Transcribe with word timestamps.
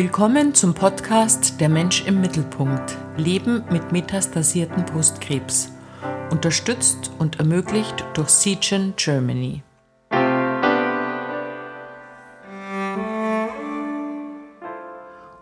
Willkommen 0.00 0.54
zum 0.54 0.74
Podcast 0.74 1.60
Der 1.60 1.68
Mensch 1.68 2.06
im 2.06 2.20
Mittelpunkt. 2.20 2.96
Leben 3.16 3.64
mit 3.68 3.90
metastasierten 3.90 4.84
Brustkrebs. 4.84 5.72
Unterstützt 6.30 7.10
und 7.18 7.40
ermöglicht 7.40 8.04
durch 8.14 8.28
Seagen 8.28 8.94
Germany. 8.96 9.64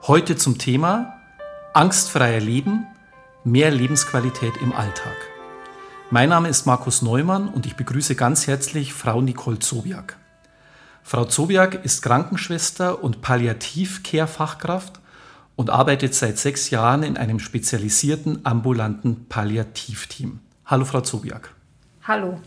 Heute 0.06 0.36
zum 0.36 0.56
Thema 0.56 1.20
Angstfreier 1.74 2.40
Leben, 2.40 2.86
mehr 3.44 3.70
Lebensqualität 3.70 4.54
im 4.62 4.72
Alltag. 4.72 5.18
Mein 6.08 6.30
Name 6.30 6.48
ist 6.48 6.64
Markus 6.64 7.02
Neumann 7.02 7.48
und 7.48 7.66
ich 7.66 7.76
begrüße 7.76 8.14
ganz 8.14 8.46
herzlich 8.46 8.94
Frau 8.94 9.20
Nicole 9.20 9.58
Zobiak. 9.58 10.16
Frau 11.08 11.24
Zobiak 11.24 11.84
ist 11.84 12.02
Krankenschwester 12.02 13.00
und 13.00 13.22
Palliativ-Care-Fachkraft 13.22 14.98
und 15.54 15.70
arbeitet 15.70 16.16
seit 16.16 16.36
sechs 16.36 16.70
Jahren 16.70 17.04
in 17.04 17.16
einem 17.16 17.38
spezialisierten 17.38 18.40
ambulanten 18.44 19.28
Palliativteam. 19.28 20.40
Hallo, 20.64 20.84
Frau 20.84 21.02
Zobiak. 21.02 21.54
Hallo. 22.08 22.40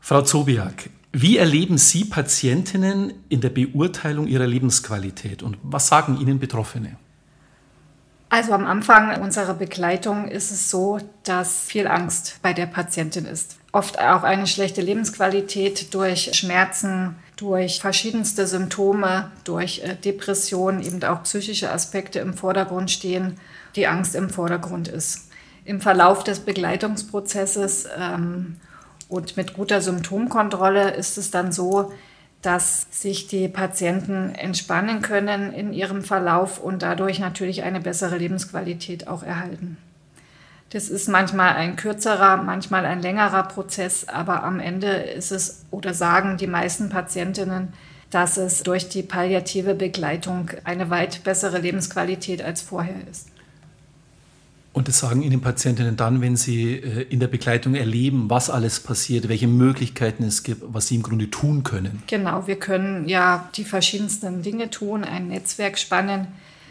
Frau 0.00 0.20
Zobiak, 0.20 0.90
wie 1.12 1.38
erleben 1.38 1.78
Sie 1.78 2.04
Patientinnen 2.04 3.14
in 3.30 3.40
der 3.40 3.48
Beurteilung 3.48 4.26
ihrer 4.26 4.46
Lebensqualität 4.46 5.42
und 5.42 5.56
was 5.62 5.88
sagen 5.88 6.20
Ihnen 6.20 6.40
Betroffene? 6.40 6.98
Also 8.28 8.52
am 8.52 8.64
Anfang 8.64 9.20
unserer 9.22 9.54
Begleitung 9.54 10.28
ist 10.28 10.52
es 10.52 10.70
so, 10.70 10.98
dass 11.24 11.62
viel 11.64 11.88
Angst 11.88 12.38
bei 12.42 12.52
der 12.52 12.66
Patientin 12.66 13.24
ist. 13.24 13.56
Oft 13.72 13.98
auch 13.98 14.22
eine 14.22 14.46
schlechte 14.46 14.82
Lebensqualität 14.82 15.92
durch 15.94 16.30
Schmerzen, 16.34 17.16
durch 17.40 17.80
verschiedenste 17.80 18.46
Symptome, 18.46 19.30
durch 19.44 19.80
äh, 19.82 19.96
Depressionen, 19.96 20.82
eben 20.82 21.02
auch 21.04 21.22
psychische 21.22 21.72
Aspekte 21.72 22.18
im 22.18 22.34
Vordergrund 22.34 22.90
stehen, 22.90 23.38
die 23.76 23.86
Angst 23.86 24.14
im 24.14 24.28
Vordergrund 24.28 24.88
ist. 24.88 25.30
Im 25.64 25.80
Verlauf 25.80 26.22
des 26.22 26.40
Begleitungsprozesses 26.40 27.88
ähm, 27.98 28.56
und 29.08 29.38
mit 29.38 29.54
guter 29.54 29.80
Symptomkontrolle 29.80 30.90
ist 30.90 31.16
es 31.16 31.30
dann 31.30 31.50
so, 31.50 31.92
dass 32.42 32.86
sich 32.90 33.26
die 33.26 33.48
Patienten 33.48 34.34
entspannen 34.34 35.00
können 35.00 35.52
in 35.52 35.72
ihrem 35.72 36.02
Verlauf 36.02 36.58
und 36.58 36.82
dadurch 36.82 37.20
natürlich 37.20 37.62
eine 37.62 37.80
bessere 37.80 38.18
Lebensqualität 38.18 39.08
auch 39.08 39.22
erhalten. 39.22 39.78
Das 40.70 40.88
ist 40.88 41.08
manchmal 41.08 41.56
ein 41.56 41.74
kürzerer, 41.74 42.36
manchmal 42.36 42.86
ein 42.86 43.02
längerer 43.02 43.42
Prozess, 43.42 44.06
aber 44.06 44.44
am 44.44 44.60
Ende 44.60 44.86
ist 44.86 45.32
es 45.32 45.64
oder 45.72 45.94
sagen 45.94 46.36
die 46.36 46.46
meisten 46.46 46.90
Patientinnen, 46.90 47.72
dass 48.10 48.36
es 48.36 48.62
durch 48.62 48.88
die 48.88 49.02
palliative 49.02 49.74
Begleitung 49.74 50.50
eine 50.62 50.88
weit 50.88 51.24
bessere 51.24 51.58
Lebensqualität 51.58 52.42
als 52.42 52.62
vorher 52.62 52.94
ist. 53.10 53.28
Und 54.72 54.86
das 54.86 55.00
sagen 55.00 55.22
Ihnen 55.22 55.40
Patientinnen 55.40 55.96
dann, 55.96 56.20
wenn 56.20 56.36
Sie 56.36 56.74
äh, 56.74 57.02
in 57.08 57.18
der 57.18 57.26
Begleitung 57.26 57.74
erleben, 57.74 58.30
was 58.30 58.48
alles 58.48 58.78
passiert, 58.78 59.28
welche 59.28 59.48
Möglichkeiten 59.48 60.22
es 60.22 60.44
gibt, 60.44 60.62
was 60.72 60.86
Sie 60.86 60.94
im 60.94 61.02
Grunde 61.02 61.28
tun 61.28 61.64
können. 61.64 62.04
Genau, 62.06 62.46
wir 62.46 62.54
können 62.54 63.08
ja 63.08 63.50
die 63.56 63.64
verschiedensten 63.64 64.42
Dinge 64.42 64.70
tun, 64.70 65.02
ein 65.02 65.26
Netzwerk 65.26 65.76
spannen 65.76 66.28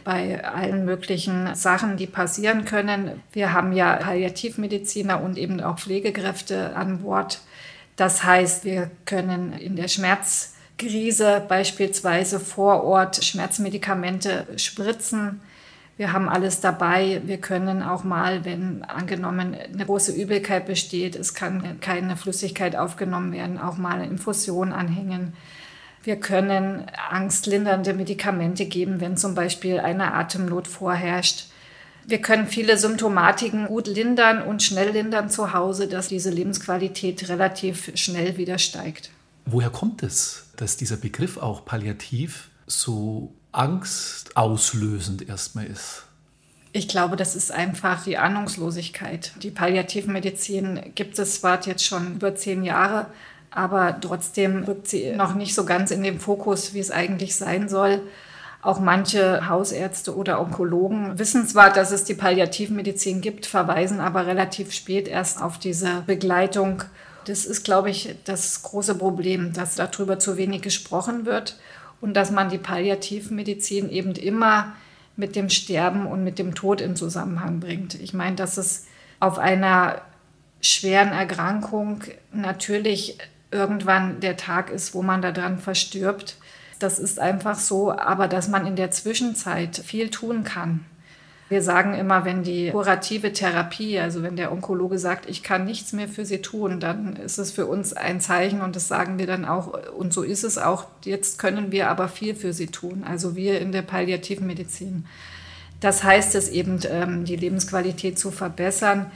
bei 0.10 0.44
allen 0.44 0.86
möglichen 0.86 1.54
Sachen, 1.54 1.96
die 1.96 2.08
passieren 2.08 2.66
können. 2.66 3.22
Wir 3.32 3.54
haben 3.54 3.74
ja 3.74 3.98
Palliativmediziner 3.98 5.22
und 5.22 5.38
eben 5.38 5.62
auch 5.62 5.78
Pflegekräfte 5.78 6.76
an 6.76 7.04
Bord. 7.04 7.42
Das 7.96 8.24
heißt, 8.24 8.66
wir 8.66 8.90
können 9.06 9.54
in 9.54 9.76
der 9.76 9.88
Schmerzkrise 9.88 11.44
beispielsweise 11.48 12.40
vor 12.40 12.84
Ort 12.84 13.24
Schmerzmedikamente 13.24 14.48
spritzen 14.56 15.42
wir 16.00 16.14
haben 16.14 16.30
alles 16.30 16.62
dabei. 16.62 17.22
Wir 17.26 17.40
können 17.40 17.84
auch 17.84 18.06
mal, 18.06 18.46
wenn 18.46 18.84
angenommen 18.86 19.54
eine 19.54 19.86
große 19.86 20.14
Übelkeit 20.14 20.66
besteht, 20.66 21.18
es 21.18 21.34
kann 21.34 21.82
keine 21.82 22.16
Flüssigkeit 22.16 22.78
aufgenommen 22.78 23.34
werden, 23.34 23.58
auch 23.58 23.76
mal 23.76 23.96
eine 23.96 24.06
Infusion 24.06 24.72
anhängen. 24.72 25.34
Wir 26.04 26.18
können 26.18 26.86
angstlindernde 27.10 27.94
Medikamente 27.94 28.66
geben, 28.66 29.02
wenn 29.02 29.18
zum 29.18 29.36
Beispiel 29.36 29.80
eine 29.80 30.14
Atemnot 30.14 30.68
vorherrscht. 30.68 31.48
Wir 32.06 32.22
können 32.22 32.48
viele 32.48 32.78
Symptomatiken 32.78 33.68
gut 33.68 33.88
lindern 33.88 34.42
und 34.42 34.64
schnell 34.64 34.92
lindern 34.92 35.30
zu 35.30 35.54
Hause, 35.54 35.88
dass 35.88 36.08
diese 36.08 36.30
Lebensqualität 36.30 37.30
relativ 37.30 37.92
schnell 37.96 38.38
wieder 38.38 38.58
steigt. 38.58 39.12
Woher 39.46 39.70
kommt 39.70 40.02
es, 40.04 40.48
dass 40.56 40.78
dieser 40.78 40.98
Begriff 40.98 41.38
auch 41.38 41.66
palliativ 41.66 42.50
so 42.66 43.34
angstauslösend 43.52 45.28
erstmal 45.28 45.66
ist? 45.66 46.04
Ich 46.72 46.88
glaube, 46.88 47.16
das 47.16 47.36
ist 47.36 47.52
einfach 47.52 48.04
die 48.04 48.18
Ahnungslosigkeit. 48.18 49.34
Die 49.42 49.50
Palliativmedizin 49.50 50.94
gibt 50.94 51.18
es 51.18 51.42
zwar 51.42 51.66
jetzt 51.66 51.84
schon 51.84 52.16
über 52.16 52.36
zehn 52.36 52.64
Jahre, 52.64 53.08
aber 53.52 54.00
trotzdem 54.00 54.64
rückt 54.64 54.88
sie 54.88 55.12
noch 55.12 55.34
nicht 55.34 55.56
so 55.56 55.66
ganz 55.66 55.92
in 55.92 56.04
den 56.04 56.20
Fokus, 56.20 56.74
wie 56.74 56.80
es 56.80 56.92
eigentlich 56.92 57.36
sein 57.36 57.70
soll. 57.70 58.02
Auch 58.62 58.80
manche 58.80 59.48
Hausärzte 59.48 60.16
oder 60.16 60.42
Onkologen 60.42 61.18
wissen 61.18 61.48
zwar, 61.48 61.72
dass 61.72 61.92
es 61.92 62.04
die 62.04 62.14
Palliativmedizin 62.14 63.22
gibt, 63.22 63.46
verweisen 63.46 64.02
aber 64.02 64.28
relativ 64.28 64.74
spät 64.74 65.08
erst 65.08 65.42
auf 65.42 65.58
diese 65.58 66.04
Begleitung. 66.06 66.84
Das 67.26 67.46
ist, 67.46 67.64
glaube 67.64 67.90
ich, 67.90 68.16
das 68.26 68.62
große 68.64 68.96
Problem, 68.96 69.54
dass 69.54 69.76
darüber 69.76 70.20
zu 70.20 70.36
wenig 70.36 70.62
gesprochen 70.62 71.26
wird 71.26 71.58
und 72.02 72.16
dass 72.16 72.32
man 72.32 72.50
die 72.50 72.58
Palliativmedizin 72.58 73.90
eben 73.90 74.14
immer 74.14 74.74
mit 75.16 75.36
dem 75.36 75.50
Sterben 75.50 76.06
und 76.06 76.24
mit 76.24 76.38
dem 76.38 76.54
Tod 76.54 76.82
in 76.82 76.96
Zusammenhang 76.96 77.60
bringt. 77.60 77.96
Ich 77.96 78.14
meine, 78.14 78.36
dass 78.36 78.58
es 78.58 78.88
auf 79.20 79.38
einer 79.38 80.02
schweren 80.62 81.10
Erkrankung 81.10 82.02
natürlich 82.34 83.18
irgendwann 83.52 84.20
der 84.20 84.38
Tag 84.38 84.70
ist, 84.70 84.94
wo 84.94 85.02
man 85.02 85.22
daran 85.22 85.58
verstirbt. 85.58 86.38
Das 86.80 87.00
ist 87.00 87.20
einfach 87.20 87.58
so, 87.58 87.92
aber 87.92 88.28
dass 88.28 88.48
man 88.48 88.66
in 88.66 88.76
der 88.76 88.92
Zwischenzeit 88.92 89.78
viel 89.78 90.10
tun 90.10 90.44
kann. 90.44 90.86
Wir 91.50 91.64
sagen 91.64 91.96
immer, 91.96 92.26
wenn 92.26 92.44
die 92.44 92.70
kurative 92.70 93.34
Therapie, 93.34 94.00
also 94.00 94.22
wenn 94.22 94.36
der 94.36 94.52
Onkologe 94.52 95.00
sagt, 95.00 95.28
ich 95.28 95.42
kann 95.42 95.66
nichts 95.66 95.94
mehr 95.94 96.08
für 96.08 96.24
Sie 96.24 96.44
tun, 96.44 96.80
dann 96.80 97.16
ist 97.16 97.40
es 97.40 97.52
für 97.52 97.66
uns 97.66 97.94
ein 97.94 98.22
Zeichen 98.22 98.62
und 98.62 98.76
das 98.76 98.88
sagen 98.88 99.18
wir 99.18 99.26
dann 99.26 99.46
auch. 99.46 99.74
Und 99.98 100.14
so 100.14 100.22
ist 100.22 100.44
es 100.44 100.60
auch. 100.60 100.86
Jetzt 101.04 101.40
können 101.40 101.72
wir 101.72 101.90
aber 101.90 102.08
viel 102.08 102.36
für 102.36 102.54
Sie 102.54 102.68
tun. 102.68 103.04
Also 103.04 103.36
wir 103.36 103.60
in 103.60 103.72
der 103.72 103.82
Palliativmedizin. 103.82 105.08
Das 105.80 106.04
heißt 106.04 106.36
es 106.36 106.50
eben, 106.50 106.80
ähm, 106.88 107.26
die 107.26 107.36
Lebensqualität 107.36 108.20
zu 108.20 108.30
verbessern 108.30 109.10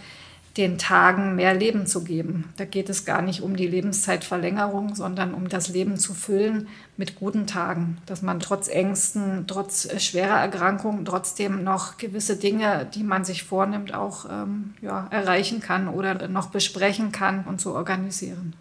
den 0.58 0.78
Tagen 0.78 1.36
mehr 1.36 1.56
Leben 1.56 1.88
zu 1.88 2.04
geben. 2.04 2.54
Da 2.58 2.66
geht 2.66 2.90
es 2.90 3.06
gar 3.06 3.24
nicht 3.24 3.42
um 3.42 3.56
die 3.56 3.68
Lebenszeitverlängerung, 3.68 4.94
sondern 4.94 5.34
um 5.34 5.50
das 5.50 5.70
Leben 5.70 5.98
zu 5.98 6.14
füllen 6.14 6.68
mit 6.96 7.16
guten 7.16 7.48
Tagen, 7.48 7.98
dass 8.06 8.22
man 8.22 8.40
trotz 8.40 8.68
Ängsten, 8.68 9.46
trotz 9.48 9.90
schwerer 10.02 10.40
Erkrankungen 10.40 11.06
trotzdem 11.06 11.64
noch 11.64 11.98
gewisse 11.98 12.36
Dinge, 12.36 12.88
die 12.94 13.04
man 13.04 13.26
sich 13.26 13.44
vornimmt, 13.44 13.96
auch 13.96 14.26
ähm, 14.30 14.76
ja, 14.82 15.08
erreichen 15.10 15.60
kann 15.60 15.88
oder 15.88 16.28
noch 16.28 16.48
besprechen 16.48 17.12
kann 17.12 17.46
und 17.46 17.60
so 17.60 17.74
organisieren. 17.74 18.56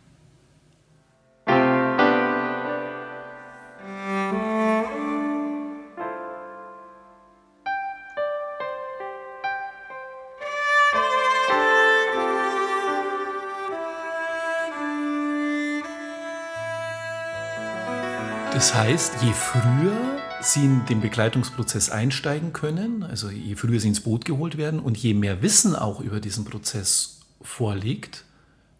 Das 18.54 18.74
heißt, 18.74 19.22
je 19.22 19.32
früher 19.32 19.96
Sie 20.42 20.64
in 20.64 20.84
den 20.86 21.00
Begleitungsprozess 21.00 21.88
einsteigen 21.88 22.52
können, 22.52 23.02
also 23.02 23.30
je 23.30 23.54
früher 23.54 23.80
Sie 23.80 23.88
ins 23.88 24.00
Boot 24.00 24.24
geholt 24.26 24.58
werden 24.58 24.78
und 24.78 24.98
je 24.98 25.14
mehr 25.14 25.40
Wissen 25.40 25.74
auch 25.74 26.00
über 26.00 26.20
diesen 26.20 26.44
Prozess 26.44 27.20
vorliegt, 27.40 28.24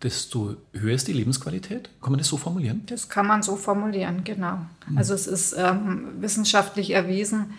desto 0.03 0.57
höher 0.75 0.95
ist 0.95 1.09
die 1.09 1.15
Lebensqualität. 1.15 1.89
Kann 2.03 2.13
man 2.13 2.19
das 2.19 2.29
so 2.29 2.37
formulieren? 2.37 2.83
Das 2.87 3.09
kann 3.09 3.27
man 3.27 3.43
so 3.43 3.57
formulieren, 3.57 4.25
genau. 4.25 4.59
Mhm. 4.89 4.99
Also 4.99 5.15
es 5.15 5.27
ist 5.27 5.55
ähm, 5.57 6.09
wissenschaftlich 6.21 6.91
erwiesen, 6.91 7.55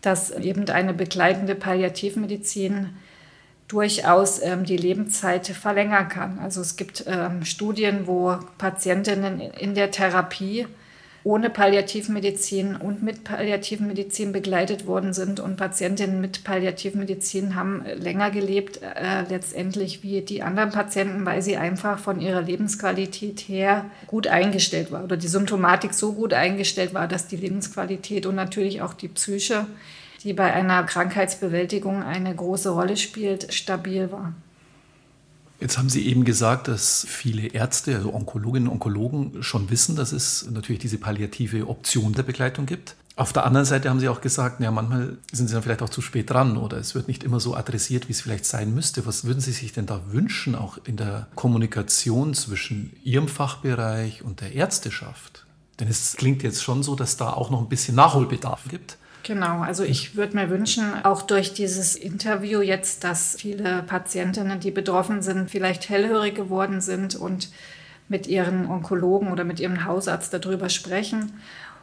dass 0.00 0.30
eben 0.30 0.68
eine 0.70 0.94
begleitende 0.94 1.56
Palliativmedizin 1.56 2.90
durchaus 3.66 4.40
ähm, 4.42 4.64
die 4.64 4.76
Lebenszeit 4.76 5.48
verlängern 5.48 6.08
kann. 6.08 6.38
Also 6.38 6.60
es 6.60 6.76
gibt 6.76 7.04
ähm, 7.06 7.44
Studien, 7.44 8.06
wo 8.06 8.38
Patientinnen 8.58 9.40
in 9.40 9.74
der 9.74 9.90
Therapie 9.90 10.66
ohne 11.28 11.50
Palliativmedizin 11.50 12.74
und 12.74 13.02
mit 13.02 13.22
Palliativmedizin 13.22 14.32
begleitet 14.32 14.86
worden 14.86 15.12
sind. 15.12 15.40
Und 15.40 15.58
Patientinnen 15.58 16.22
mit 16.22 16.42
Palliativmedizin 16.42 17.54
haben 17.54 17.84
länger 17.98 18.30
gelebt, 18.30 18.80
äh, 18.80 19.24
letztendlich 19.28 20.02
wie 20.02 20.22
die 20.22 20.42
anderen 20.42 20.70
Patienten, 20.70 21.26
weil 21.26 21.42
sie 21.42 21.58
einfach 21.58 21.98
von 21.98 22.22
ihrer 22.22 22.40
Lebensqualität 22.40 23.40
her 23.40 23.84
gut 24.06 24.26
eingestellt 24.26 24.90
war 24.90 25.04
oder 25.04 25.18
die 25.18 25.28
Symptomatik 25.28 25.92
so 25.92 26.14
gut 26.14 26.32
eingestellt 26.32 26.94
war, 26.94 27.06
dass 27.06 27.26
die 27.26 27.36
Lebensqualität 27.36 28.24
und 28.24 28.34
natürlich 28.34 28.80
auch 28.80 28.94
die 28.94 29.08
Psyche, 29.08 29.66
die 30.24 30.32
bei 30.32 30.50
einer 30.50 30.82
Krankheitsbewältigung 30.84 32.02
eine 32.02 32.34
große 32.34 32.70
Rolle 32.70 32.96
spielt, 32.96 33.52
stabil 33.52 34.10
war. 34.10 34.32
Jetzt 35.60 35.76
haben 35.76 35.88
Sie 35.88 36.06
eben 36.06 36.24
gesagt, 36.24 36.68
dass 36.68 37.04
viele 37.08 37.48
Ärzte, 37.48 37.96
also 37.96 38.14
Onkologinnen 38.14 38.68
und 38.68 38.74
Onkologen, 38.74 39.42
schon 39.42 39.70
wissen, 39.70 39.96
dass 39.96 40.12
es 40.12 40.48
natürlich 40.50 40.80
diese 40.80 40.98
palliative 40.98 41.66
Option 41.68 42.12
der 42.12 42.22
Begleitung 42.22 42.66
gibt. 42.66 42.94
Auf 43.16 43.32
der 43.32 43.44
anderen 43.44 43.66
Seite 43.66 43.90
haben 43.90 43.98
Sie 43.98 44.08
auch 44.08 44.20
gesagt, 44.20 44.60
ja, 44.60 44.70
manchmal 44.70 45.18
sind 45.32 45.48
Sie 45.48 45.54
dann 45.54 45.64
vielleicht 45.64 45.82
auch 45.82 45.88
zu 45.88 46.00
spät 46.00 46.30
dran 46.30 46.56
oder 46.56 46.76
es 46.76 46.94
wird 46.94 47.08
nicht 47.08 47.24
immer 47.24 47.40
so 47.40 47.56
adressiert, 47.56 48.06
wie 48.06 48.12
es 48.12 48.20
vielleicht 48.20 48.44
sein 48.44 48.72
müsste. 48.72 49.06
Was 49.06 49.24
würden 49.24 49.40
Sie 49.40 49.50
sich 49.50 49.72
denn 49.72 49.86
da 49.86 50.00
wünschen, 50.12 50.54
auch 50.54 50.78
in 50.84 50.96
der 50.96 51.26
Kommunikation 51.34 52.34
zwischen 52.34 52.94
Ihrem 53.02 53.26
Fachbereich 53.26 54.22
und 54.22 54.40
der 54.40 54.52
Ärzteschaft? 54.52 55.46
Denn 55.80 55.88
es 55.88 56.14
klingt 56.16 56.44
jetzt 56.44 56.62
schon 56.62 56.84
so, 56.84 56.94
dass 56.94 57.16
da 57.16 57.32
auch 57.32 57.50
noch 57.50 57.60
ein 57.60 57.68
bisschen 57.68 57.96
Nachholbedarf 57.96 58.68
gibt. 58.68 58.98
Genau, 59.28 59.60
also 59.60 59.84
ich 59.84 60.16
würde 60.16 60.36
mir 60.36 60.48
wünschen, 60.48 61.04
auch 61.04 61.20
durch 61.20 61.52
dieses 61.52 61.96
Interview 61.96 62.62
jetzt, 62.62 63.04
dass 63.04 63.36
viele 63.38 63.82
Patientinnen, 63.82 64.58
die 64.58 64.70
betroffen 64.70 65.20
sind, 65.20 65.50
vielleicht 65.50 65.90
hellhörig 65.90 66.34
geworden 66.34 66.80
sind 66.80 67.14
und 67.14 67.50
mit 68.08 68.26
ihren 68.26 68.66
Onkologen 68.66 69.30
oder 69.30 69.44
mit 69.44 69.60
ihrem 69.60 69.84
Hausarzt 69.84 70.32
darüber 70.32 70.70
sprechen 70.70 71.34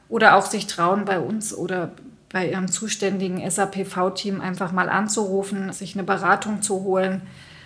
oder 0.10 0.38
auch 0.38 0.48
sich 0.48 0.66
trauen, 0.66 1.06
bei 1.06 1.20
uns 1.20 1.54
oder 1.54 1.92
bei 2.30 2.50
ihrem 2.50 2.68
zuständigen 2.68 3.48
SAPV-Team 3.48 4.42
einfach 4.42 4.72
mal 4.72 4.90
anzurufen, 4.90 5.72
sich 5.72 5.94
eine 5.94 6.04
Beratung 6.04 6.64
zu 6.64 6.84
holen. 6.84 7.22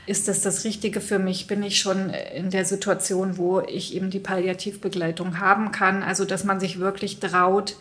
Ist 0.06 0.28
das 0.28 0.42
das 0.42 0.66
Richtige 0.66 1.00
für 1.00 1.20
mich? 1.20 1.48
Bin 1.48 1.64
ich 1.64 1.80
schon 1.80 2.10
in 2.10 2.50
der 2.50 2.66
Situation, 2.66 3.38
wo 3.38 3.62
ich 3.62 3.96
eben 3.96 4.10
die 4.10 4.20
Palliativbegleitung 4.20 5.40
haben 5.40 5.72
kann? 5.72 6.04
Also, 6.04 6.26
dass 6.26 6.44
man 6.44 6.60
sich 6.60 6.80
wirklich 6.80 7.22
traut, 7.22 7.78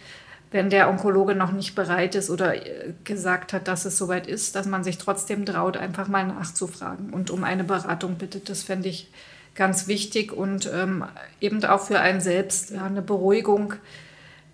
wenn 0.51 0.71
der 0.71 0.89
Onkologe 0.89 1.35
noch 1.35 1.53
nicht 1.53 1.75
bereit 1.75 2.15
ist 2.15 2.31
oder 2.31 2.55
äh, 2.55 2.95
gesagt 3.05 3.53
hat, 3.53 3.69
dass 3.69 3.85
es 3.85 3.99
soweit 3.99 4.27
ist, 4.27 4.57
dass 4.57 4.67
man 4.67 4.85
sich 4.85 4.99
trotzdem 4.99 5.45
traut, 5.45 5.77
einfach 5.77 6.09
mal 6.09 6.27
nachzufragen 6.27 7.11
und 7.11 7.31
um 7.31 7.45
eine 7.45 7.65
Beratung 7.65 8.17
bittet. 8.17 8.49
Das 8.49 8.63
fände 8.63 8.89
ich 8.89 9.11
ganz 9.55 9.89
wichtig 9.89 10.33
und 10.33 10.71
ähm, 10.73 11.05
eben 11.41 11.65
auch 11.65 11.81
für 11.81 12.01
einen 12.01 12.21
selbst 12.21 12.71
ja, 12.71 12.85
eine 12.85 13.03
Beruhigung, 13.03 13.75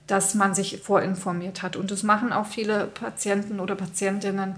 dass 0.07 0.35
man 0.35 0.55
sich 0.55 0.81
vorinformiert 0.83 1.63
hat. 1.63 1.77
Und 1.77 1.91
das 1.91 2.03
machen 2.03 2.33
auch 2.33 2.47
viele 2.47 2.87
Patienten 2.87 3.61
oder 3.61 3.75
Patientinnen, 3.75 4.57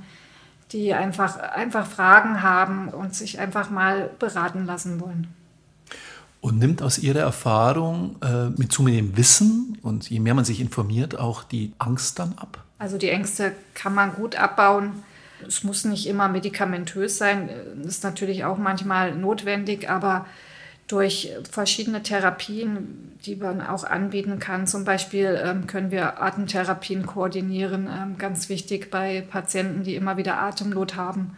die 0.72 0.94
einfach, 0.94 1.38
einfach 1.38 1.86
Fragen 1.86 2.42
haben 2.42 2.88
und 2.88 3.14
sich 3.14 3.38
einfach 3.38 3.70
mal 3.70 4.10
beraten 4.18 4.66
lassen 4.66 5.00
wollen 5.00 5.28
und 6.46 6.60
nimmt 6.60 6.80
aus 6.80 7.00
ihrer 7.00 7.18
Erfahrung 7.18 8.14
äh, 8.22 8.50
mit 8.56 8.70
zunehmendem 8.70 9.16
Wissen 9.16 9.78
und 9.82 10.08
je 10.08 10.20
mehr 10.20 10.32
man 10.32 10.44
sich 10.44 10.60
informiert, 10.60 11.18
auch 11.18 11.42
die 11.42 11.72
Angst 11.78 12.20
dann 12.20 12.34
ab? 12.38 12.62
Also 12.78 12.98
die 12.98 13.08
Ängste 13.08 13.50
kann 13.74 13.92
man 13.92 14.12
gut 14.14 14.36
abbauen. 14.36 15.02
Es 15.44 15.64
muss 15.64 15.84
nicht 15.84 16.06
immer 16.06 16.28
medikamentös 16.28 17.18
sein, 17.18 17.50
das 17.78 17.96
ist 17.96 18.04
natürlich 18.04 18.44
auch 18.44 18.58
manchmal 18.58 19.16
notwendig, 19.16 19.90
aber 19.90 20.24
durch 20.86 21.32
verschiedene 21.50 22.04
Therapien, 22.04 23.16
die 23.24 23.34
man 23.34 23.60
auch 23.60 23.82
anbieten 23.82 24.38
kann. 24.38 24.68
Zum 24.68 24.84
Beispiel 24.84 25.42
ähm, 25.44 25.66
können 25.66 25.90
wir 25.90 26.22
Atemtherapien 26.22 27.06
koordinieren, 27.06 27.88
ähm, 27.92 28.18
ganz 28.18 28.48
wichtig 28.48 28.92
bei 28.92 29.26
Patienten, 29.28 29.82
die 29.82 29.96
immer 29.96 30.16
wieder 30.16 30.40
Atemnot 30.40 30.94
haben 30.94 31.36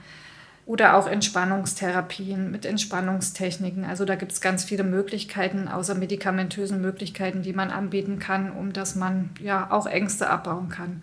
oder 0.68 0.96
auch 0.98 1.06
Entspannungstherapien 1.06 2.50
mit 2.50 2.66
Entspannungstechniken. 2.66 3.86
Also 3.86 4.04
da 4.04 4.16
gibt 4.16 4.32
es 4.32 4.42
ganz 4.42 4.64
viele 4.64 4.84
Möglichkeiten, 4.84 5.66
außer 5.66 5.94
medikamentösen 5.94 6.82
Möglichkeiten, 6.82 7.40
die 7.40 7.54
man 7.54 7.70
anbieten 7.70 8.18
kann, 8.18 8.52
um 8.52 8.74
dass 8.74 8.94
man 8.94 9.30
ja 9.40 9.70
auch 9.70 9.86
Ängste 9.86 10.28
abbauen 10.28 10.68
kann. 10.68 11.02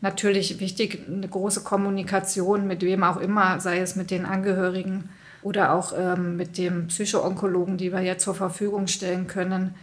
Natürlich 0.00 0.60
wichtig, 0.60 1.06
eine 1.06 1.28
große 1.28 1.62
Kommunikation 1.62 2.66
mit 2.66 2.80
wem 2.80 3.04
auch 3.04 3.18
immer, 3.18 3.60
sei 3.60 3.80
es 3.80 3.96
mit 3.96 4.10
den 4.10 4.24
Angehörigen 4.24 5.10
oder 5.42 5.74
auch 5.74 5.92
ähm, 5.94 6.38
mit 6.38 6.56
dem 6.56 6.86
Psychoonkologen, 6.86 7.76
die 7.76 7.92
wir 7.92 8.00
ja 8.00 8.16
zur 8.16 8.34
Verfügung 8.34 8.86
stellen 8.86 9.26
können. 9.26 9.74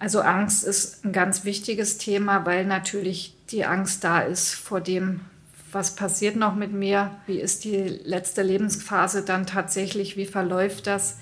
Also 0.00 0.22
Angst 0.22 0.64
ist 0.64 1.04
ein 1.04 1.12
ganz 1.12 1.44
wichtiges 1.44 1.98
Thema, 1.98 2.46
weil 2.46 2.64
natürlich 2.64 3.36
die 3.50 3.66
Angst 3.66 4.02
da 4.02 4.20
ist 4.20 4.54
vor 4.54 4.80
dem, 4.80 5.20
was 5.72 5.96
passiert 5.96 6.36
noch 6.36 6.54
mit 6.54 6.72
mir, 6.72 7.10
wie 7.26 7.40
ist 7.40 7.64
die 7.64 8.00
letzte 8.04 8.42
Lebensphase 8.42 9.22
dann 9.22 9.46
tatsächlich, 9.46 10.16
wie 10.16 10.26
verläuft 10.26 10.86
das. 10.86 11.18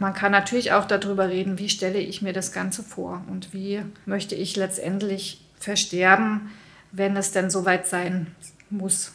Man 0.00 0.12
kann 0.12 0.32
natürlich 0.32 0.72
auch 0.72 0.84
darüber 0.84 1.28
reden, 1.28 1.58
wie 1.58 1.68
stelle 1.68 2.00
ich 2.00 2.20
mir 2.20 2.32
das 2.32 2.52
Ganze 2.52 2.82
vor 2.82 3.24
und 3.30 3.54
wie 3.54 3.82
möchte 4.06 4.34
ich 4.34 4.56
letztendlich 4.56 5.40
versterben, 5.58 6.50
wenn 6.90 7.16
es 7.16 7.30
denn 7.30 7.48
soweit 7.48 7.86
sein 7.86 8.34
muss. 8.70 9.12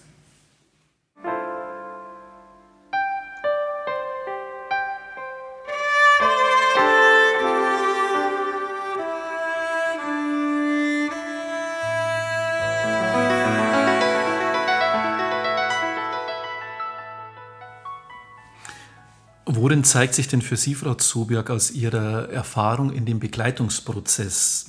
Worin 19.62 19.84
zeigt 19.84 20.14
sich 20.14 20.30
denn 20.30 20.42
für 20.42 20.56
Sie, 20.56 20.74
Frau 20.74 20.94
Zuberg, 20.94 21.50
aus 21.50 21.72
Ihrer 21.72 22.30
Erfahrung 22.30 22.94
in 22.94 23.06
dem 23.06 23.20
Begleitungsprozess 23.20 24.68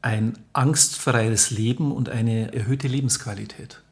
ein 0.00 0.38
angstfreies 0.54 1.50
Leben 1.50 1.92
und 1.92 2.08
eine 2.08 2.54
erhöhte 2.54 2.88
Lebensqualität? 2.88 3.82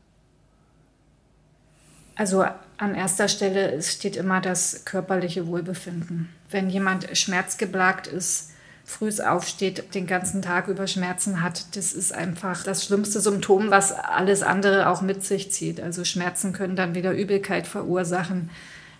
Also 2.16 2.46
an 2.78 2.94
erster 2.94 3.28
Stelle 3.28 3.82
steht 3.82 4.16
immer 4.16 4.40
das 4.40 4.86
körperliche 4.86 5.46
Wohlbefinden. 5.46 6.30
Wenn 6.48 6.70
jemand 6.70 7.14
schmerzgeplagt 7.18 8.06
ist, 8.06 8.52
früh 8.86 9.10
aufsteht, 9.20 9.94
den 9.94 10.06
ganzen 10.06 10.40
Tag 10.40 10.68
über 10.68 10.86
Schmerzen 10.86 11.42
hat, 11.42 11.76
das 11.76 11.92
ist 11.92 12.14
einfach 12.14 12.64
das 12.64 12.86
schlimmste 12.86 13.20
Symptom, 13.20 13.70
was 13.70 13.92
alles 13.92 14.42
andere 14.42 14.88
auch 14.88 15.02
mit 15.02 15.22
sich 15.26 15.52
zieht. 15.52 15.78
Also 15.78 16.04
Schmerzen 16.04 16.54
können 16.54 16.74
dann 16.74 16.94
wieder 16.94 17.12
Übelkeit 17.12 17.66
verursachen 17.66 18.48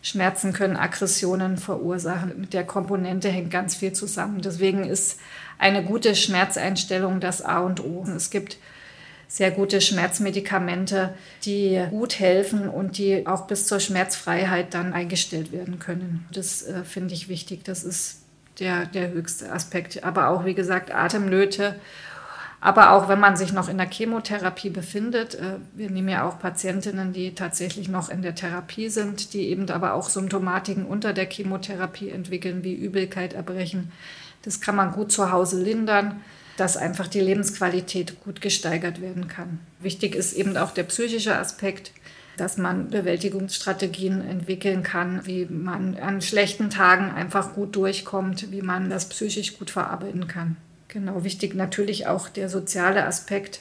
Schmerzen 0.03 0.53
können 0.53 0.77
Aggressionen 0.77 1.57
verursachen. 1.57 2.33
Mit 2.41 2.55
der 2.55 2.65
Komponente 2.65 3.29
hängt 3.29 3.51
ganz 3.51 3.75
viel 3.75 3.93
zusammen. 3.93 4.41
Deswegen 4.41 4.85
ist 4.85 5.19
eine 5.59 5.83
gute 5.85 6.15
Schmerzeinstellung 6.15 7.21
das 7.21 7.43
A 7.43 7.61
und 7.61 7.85
O. 7.85 8.05
Es 8.15 8.31
gibt 8.31 8.59
sehr 9.27 9.51
gute 9.51 9.81
Schmerzmedikamente, 9.81 11.15
die 11.45 11.85
gut 11.91 12.19
helfen 12.19 12.69
und 12.69 12.97
die 12.97 13.27
auch 13.27 13.47
bis 13.47 13.67
zur 13.67 13.79
Schmerzfreiheit 13.79 14.73
dann 14.73 14.95
eingestellt 14.95 15.53
werden 15.53 15.79
können. 15.79 16.27
Das 16.33 16.63
äh, 16.63 16.83
finde 16.85 17.15
ich 17.15 17.29
wichtig. 17.29 17.65
Das 17.65 17.85
ist 17.85 18.23
der, 18.59 18.87
der 18.87 19.11
höchste 19.11 19.53
Aspekt. 19.53 20.03
Aber 20.03 20.29
auch, 20.29 20.45
wie 20.45 20.55
gesagt, 20.55 20.95
Atemnöte 20.95 21.77
aber 22.61 22.93
auch 22.93 23.09
wenn 23.09 23.21
man 23.21 23.37
sich 23.37 23.53
noch 23.53 23.69
in 23.69 23.79
der 23.79 23.89
Chemotherapie 23.89 24.71
befindet, 24.71 25.37
äh, 25.37 25.57
wir 25.75 25.91
nehmen 25.91 26.09
ja 26.09 26.29
auch 26.29 26.41
Patientinnen, 26.41 27.13
die 27.13 27.35
tatsächlich 27.35 27.89
noch 27.89 28.09
in 28.09 28.23
der 28.23 28.35
Therapie 28.35 28.89
sind, 28.89 29.33
die 29.33 29.49
eben 29.49 29.71
aber 29.71 29.95
auch 29.95 30.09
Symptomatiken 30.09 30.85
unter 30.85 31.13
der 31.13 31.31
Chemotherapie 31.31 32.11
entwickeln, 32.11 32.65
wie 32.65 32.75
Übelkeit, 32.75 33.33
Erbrechen. 33.33 33.93
Das 34.43 34.61
kann 34.61 34.77
man 34.77 34.93
gut 34.93 35.13
zu 35.13 35.31
Hause 35.31 35.63
lindern, 35.63 36.21
dass 36.57 36.77
einfach 36.77 37.07
die 37.07 37.21
Lebensqualität 37.21 38.21
gut 38.25 38.41
gesteigert 38.41 39.01
werden 39.01 39.29
kann. 39.29 39.61
Wichtig 39.79 40.17
ist 40.17 40.33
eben 40.33 40.57
auch 40.57 40.73
der 40.73 40.83
psychische 40.85 41.37
Aspekt, 41.37 41.93
dass 42.37 42.57
man 42.57 42.91
Bewältigungsstrategien 42.91 44.27
entwickeln 44.29 44.83
kann, 44.83 45.27
wie 45.27 45.47
man 45.47 45.97
an 45.97 46.21
schlechten 46.21 46.71
Tagen 46.71 47.11
einfach 47.11 47.55
gut 47.55 47.77
durchkommt, 47.77 48.51
wie 48.51 48.63
man 48.63 48.91
das 48.91 49.09
psychisch 49.09 49.59
gut 49.59 49.71
verarbeiten 49.71 50.27
kann. 50.27 50.57
Genau, 50.89 51.23
wichtig 51.23 51.55
natürlich 51.55 52.07
auch 52.07 52.29
der 52.29 52.49
soziale 52.49 53.07
Aspekt, 53.07 53.61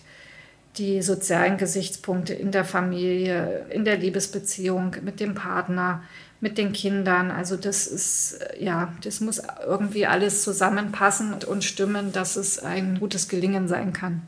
die 0.78 1.02
sozialen 1.02 1.58
Gesichtspunkte 1.58 2.34
in 2.34 2.52
der 2.52 2.64
Familie, 2.64 3.66
in 3.70 3.84
der 3.84 3.98
Liebesbeziehung, 3.98 4.96
mit 5.04 5.20
dem 5.20 5.36
Partner, 5.36 6.04
mit 6.40 6.58
den 6.58 6.72
Kindern. 6.72 7.32
Also 7.32 7.58
das 7.58 7.88
ist, 7.88 8.40
ja, 8.60 8.94
das 9.02 9.20
muss 9.20 9.42
irgendwie 9.66 10.06
alles 10.06 10.44
zusammenpassen 10.44 11.34
und 11.34 11.64
stimmen, 11.64 12.14
dass 12.14 12.36
es 12.36 12.60
ein 12.60 13.00
gutes 13.00 13.28
Gelingen 13.28 13.68
sein 13.68 13.92
kann. 13.92 14.22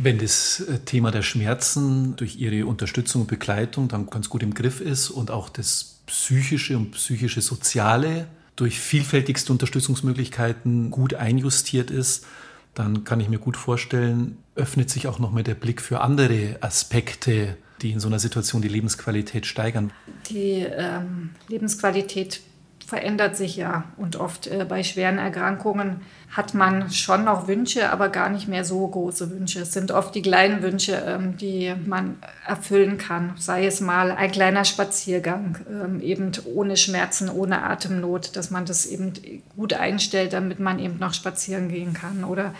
Wenn 0.00 0.18
das 0.18 0.60
äh, 0.60 0.78
Thema 0.78 1.10
der 1.10 1.22
Schmerzen 1.22 2.14
durch 2.14 2.36
Ihre 2.36 2.66
Unterstützung 2.66 3.22
und 3.22 3.26
Begleitung 3.26 3.88
dann 3.88 4.08
ganz 4.08 4.28
gut 4.28 4.44
im 4.44 4.54
Griff 4.54 4.80
ist 4.80 5.10
und 5.10 5.32
auch 5.32 5.48
das 5.48 5.96
psychische 6.06 6.76
und 6.76 6.92
psychische 6.92 7.40
Soziale 7.40 8.28
durch 8.58 8.80
vielfältigste 8.80 9.52
Unterstützungsmöglichkeiten 9.52 10.90
gut 10.90 11.14
einjustiert 11.14 11.90
ist, 11.90 12.26
dann 12.74 13.04
kann 13.04 13.20
ich 13.20 13.28
mir 13.28 13.38
gut 13.38 13.56
vorstellen, 13.56 14.36
öffnet 14.54 14.90
sich 14.90 15.06
auch 15.06 15.18
nochmal 15.18 15.44
der 15.44 15.54
Blick 15.54 15.80
für 15.80 16.00
andere 16.00 16.58
Aspekte, 16.60 17.56
die 17.82 17.92
in 17.92 18.00
so 18.00 18.08
einer 18.08 18.18
Situation 18.18 18.60
die 18.60 18.68
Lebensqualität 18.68 19.46
steigern. 19.46 19.92
Die 20.28 20.66
ähm, 20.68 21.30
Lebensqualität 21.48 22.40
verändert 22.88 23.36
sich 23.36 23.54
ja 23.54 23.84
und 23.98 24.16
oft 24.16 24.46
äh, 24.46 24.64
bei 24.66 24.82
schweren 24.82 25.18
Erkrankungen 25.18 26.00
hat 26.30 26.54
man 26.54 26.90
schon 26.90 27.22
noch 27.22 27.46
Wünsche, 27.46 27.92
aber 27.92 28.08
gar 28.08 28.30
nicht 28.30 28.48
mehr 28.48 28.64
so 28.64 28.86
große 28.86 29.30
Wünsche. 29.30 29.60
Es 29.60 29.74
sind 29.74 29.90
oft 29.90 30.14
die 30.14 30.22
kleinen 30.22 30.62
Wünsche, 30.62 30.94
ähm, 31.06 31.36
die 31.36 31.74
man 31.84 32.16
erfüllen 32.46 32.96
kann. 32.96 33.34
Sei 33.36 33.66
es 33.66 33.82
mal 33.82 34.10
ein 34.10 34.32
kleiner 34.32 34.64
Spaziergang, 34.64 35.58
ähm, 35.70 36.00
eben 36.00 36.32
ohne 36.46 36.78
Schmerzen, 36.78 37.28
ohne 37.28 37.62
Atemnot, 37.62 38.34
dass 38.36 38.50
man 38.50 38.64
das 38.64 38.86
eben 38.86 39.12
gut 39.54 39.74
einstellt, 39.74 40.32
damit 40.32 40.58
man 40.58 40.78
eben 40.78 40.98
noch 40.98 41.12
spazieren 41.12 41.68
gehen 41.68 41.92
kann. 41.92 42.24
Oder 42.24 42.54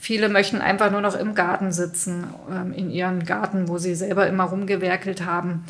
viele 0.00 0.30
möchten 0.30 0.62
einfach 0.62 0.90
nur 0.90 1.02
noch 1.02 1.16
im 1.16 1.34
Garten 1.34 1.70
sitzen, 1.70 2.28
ähm, 2.50 2.72
in 2.72 2.90
ihren 2.90 3.26
Garten, 3.26 3.68
wo 3.68 3.76
sie 3.76 3.94
selber 3.94 4.26
immer 4.26 4.44
rumgewerkelt 4.44 5.26
haben. 5.26 5.64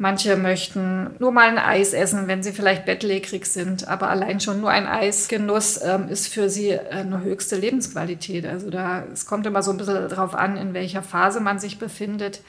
Manche 0.00 0.36
möchten 0.36 1.10
nur 1.18 1.32
mal 1.32 1.48
ein 1.48 1.58
Eis 1.58 1.92
essen, 1.92 2.28
wenn 2.28 2.44
sie 2.44 2.52
vielleicht 2.52 2.84
bettlägerig 2.84 3.46
sind. 3.46 3.88
Aber 3.88 4.08
allein 4.08 4.38
schon 4.38 4.60
nur 4.60 4.70
ein 4.70 4.86
Eisgenuss 4.86 5.80
ähm, 5.82 6.08
ist 6.08 6.28
für 6.28 6.48
sie 6.48 6.70
äh, 6.70 6.88
eine 6.90 7.22
höchste 7.22 7.56
Lebensqualität. 7.56 8.46
Also 8.46 8.70
da, 8.70 9.02
es 9.12 9.26
kommt 9.26 9.44
immer 9.44 9.62
so 9.64 9.72
ein 9.72 9.76
bisschen 9.76 10.08
darauf 10.08 10.36
an, 10.36 10.56
in 10.56 10.72
welcher 10.72 11.02
Phase 11.02 11.40
man 11.40 11.58
sich 11.58 11.80
befindet. 11.80 12.42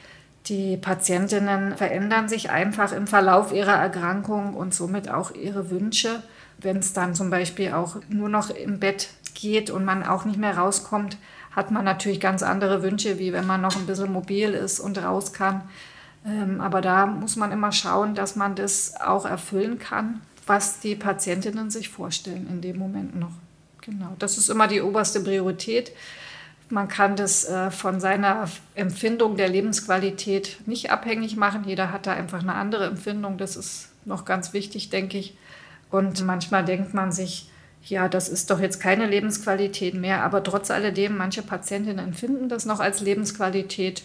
Die 0.46 0.78
Patientinnen 0.78 1.76
verändern 1.76 2.30
sich 2.30 2.52
einfach 2.52 2.92
im 2.92 3.08
Verlauf 3.08 3.52
ihrer 3.52 3.76
Erkrankung 3.76 4.54
und 4.54 4.76
somit 4.76 5.10
auch 5.10 5.32
ihre 5.32 5.72
Wünsche. 5.72 6.22
Wenn 6.60 6.78
es 6.78 6.94
dann 6.94 7.16
zum 7.16 7.32
Beispiel 7.32 7.74
auch 7.74 7.98
nur 8.10 8.30
noch 8.30 8.52
im 8.52 8.80
Bett 8.80 9.10
geht 9.34 9.72
und 9.72 9.86
man 9.86 10.04
auch 10.04 10.26
nicht 10.26 10.38
mehr 10.38 10.56
rauskommt, 10.56 11.18
hat 11.56 11.72
man 11.72 11.84
natürlich 11.84 12.20
ganz 12.20 12.44
andere 12.44 12.84
Wünsche, 12.84 13.18
wie 13.18 13.34
wenn 13.34 13.48
man 13.48 13.62
noch 13.62 13.76
ein 13.76 13.88
bisschen 13.88 14.14
mobil 14.14 14.54
ist 14.54 14.80
und 14.80 15.04
raus 15.04 15.34
kann. 15.34 15.64
Ähm, 16.26 16.62
aber 16.62 16.82
da 16.82 17.06
muss 17.06 17.36
man 17.36 17.52
immer 17.52 17.72
schauen, 17.72 18.16
dass 18.16 18.36
man 18.36 18.56
das 18.56 19.00
auch 19.00 19.26
erfüllen 19.26 19.80
kann, 19.80 20.22
was 20.46 20.80
die 20.80 20.96
Patientinnen 20.96 21.70
sich 21.70 21.90
vorstellen 21.90 22.48
in 22.50 22.62
dem 22.62 22.78
Moment 22.78 23.18
noch. 23.18 23.32
Genau, 23.82 24.16
das 24.20 24.38
ist 24.38 24.50
immer 24.50 24.68
die 24.68 24.82
oberste 24.82 25.22
Priorität. 25.22 25.92
Man 26.70 26.88
kann 26.88 27.16
das 27.16 27.46
äh, 27.46 27.72
von 27.72 28.00
seiner 28.00 28.48
Empfindung 28.76 29.38
der 29.38 29.50
Lebensqualität 29.50 30.58
nicht 30.68 30.92
abhängig 30.92 31.36
machen. 31.36 31.64
Jeder 31.66 31.92
hat 31.92 32.06
da 32.06 32.14
einfach 32.14 32.42
eine 32.42 32.54
andere 32.54 32.86
Empfindung. 32.86 33.38
Das 33.38 33.56
ist 33.56 33.90
noch 34.06 34.26
ganz 34.26 34.54
wichtig, 34.54 34.90
denke 34.90 35.18
ich. 35.18 35.36
Und 35.90 36.24
manchmal 36.24 36.64
denkt 36.64 36.94
man 36.94 37.12
sich, 37.12 37.50
ja, 37.84 38.08
das 38.08 38.30
ist 38.30 38.52
doch 38.52 38.60
jetzt 38.60 38.80
keine 38.80 39.08
Lebensqualität 39.08 39.96
mehr. 39.96 40.24
Aber 40.24 40.44
trotz 40.44 40.70
alledem, 40.70 41.18
manche 41.18 41.42
Patientinnen 41.42 41.98
empfinden 41.98 42.50
das 42.50 42.66
noch 42.66 42.80
als 42.80 43.02
Lebensqualität. 43.02 44.04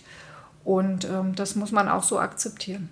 Und 0.65 1.05
ähm, 1.05 1.35
das 1.35 1.57
muss 1.57 1.73
man 1.73 1.89
auch 1.89 2.03
so 2.03 2.19
akzeptieren. 2.19 2.89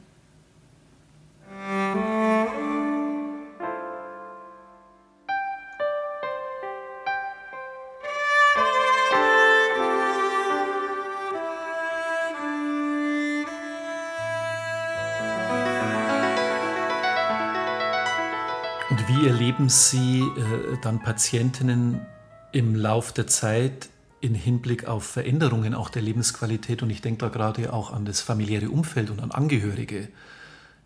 Und 18.90 19.08
wie 19.08 19.26
erleben 19.26 19.70
Sie 19.70 20.20
äh, 20.20 20.76
dann 20.82 21.00
Patientinnen 21.00 22.06
im 22.52 22.74
Lauf 22.74 23.12
der 23.12 23.26
Zeit 23.26 23.88
in 24.22 24.34
Hinblick 24.34 24.86
auf 24.86 25.04
Veränderungen 25.04 25.74
auch 25.74 25.90
der 25.90 26.00
Lebensqualität 26.00 26.82
und 26.82 26.90
ich 26.90 27.02
denke 27.02 27.18
da 27.18 27.28
gerade 27.28 27.72
auch 27.72 27.92
an 27.92 28.04
das 28.04 28.20
familiäre 28.20 28.70
Umfeld 28.70 29.10
und 29.10 29.20
an 29.20 29.32
Angehörige. 29.32 30.08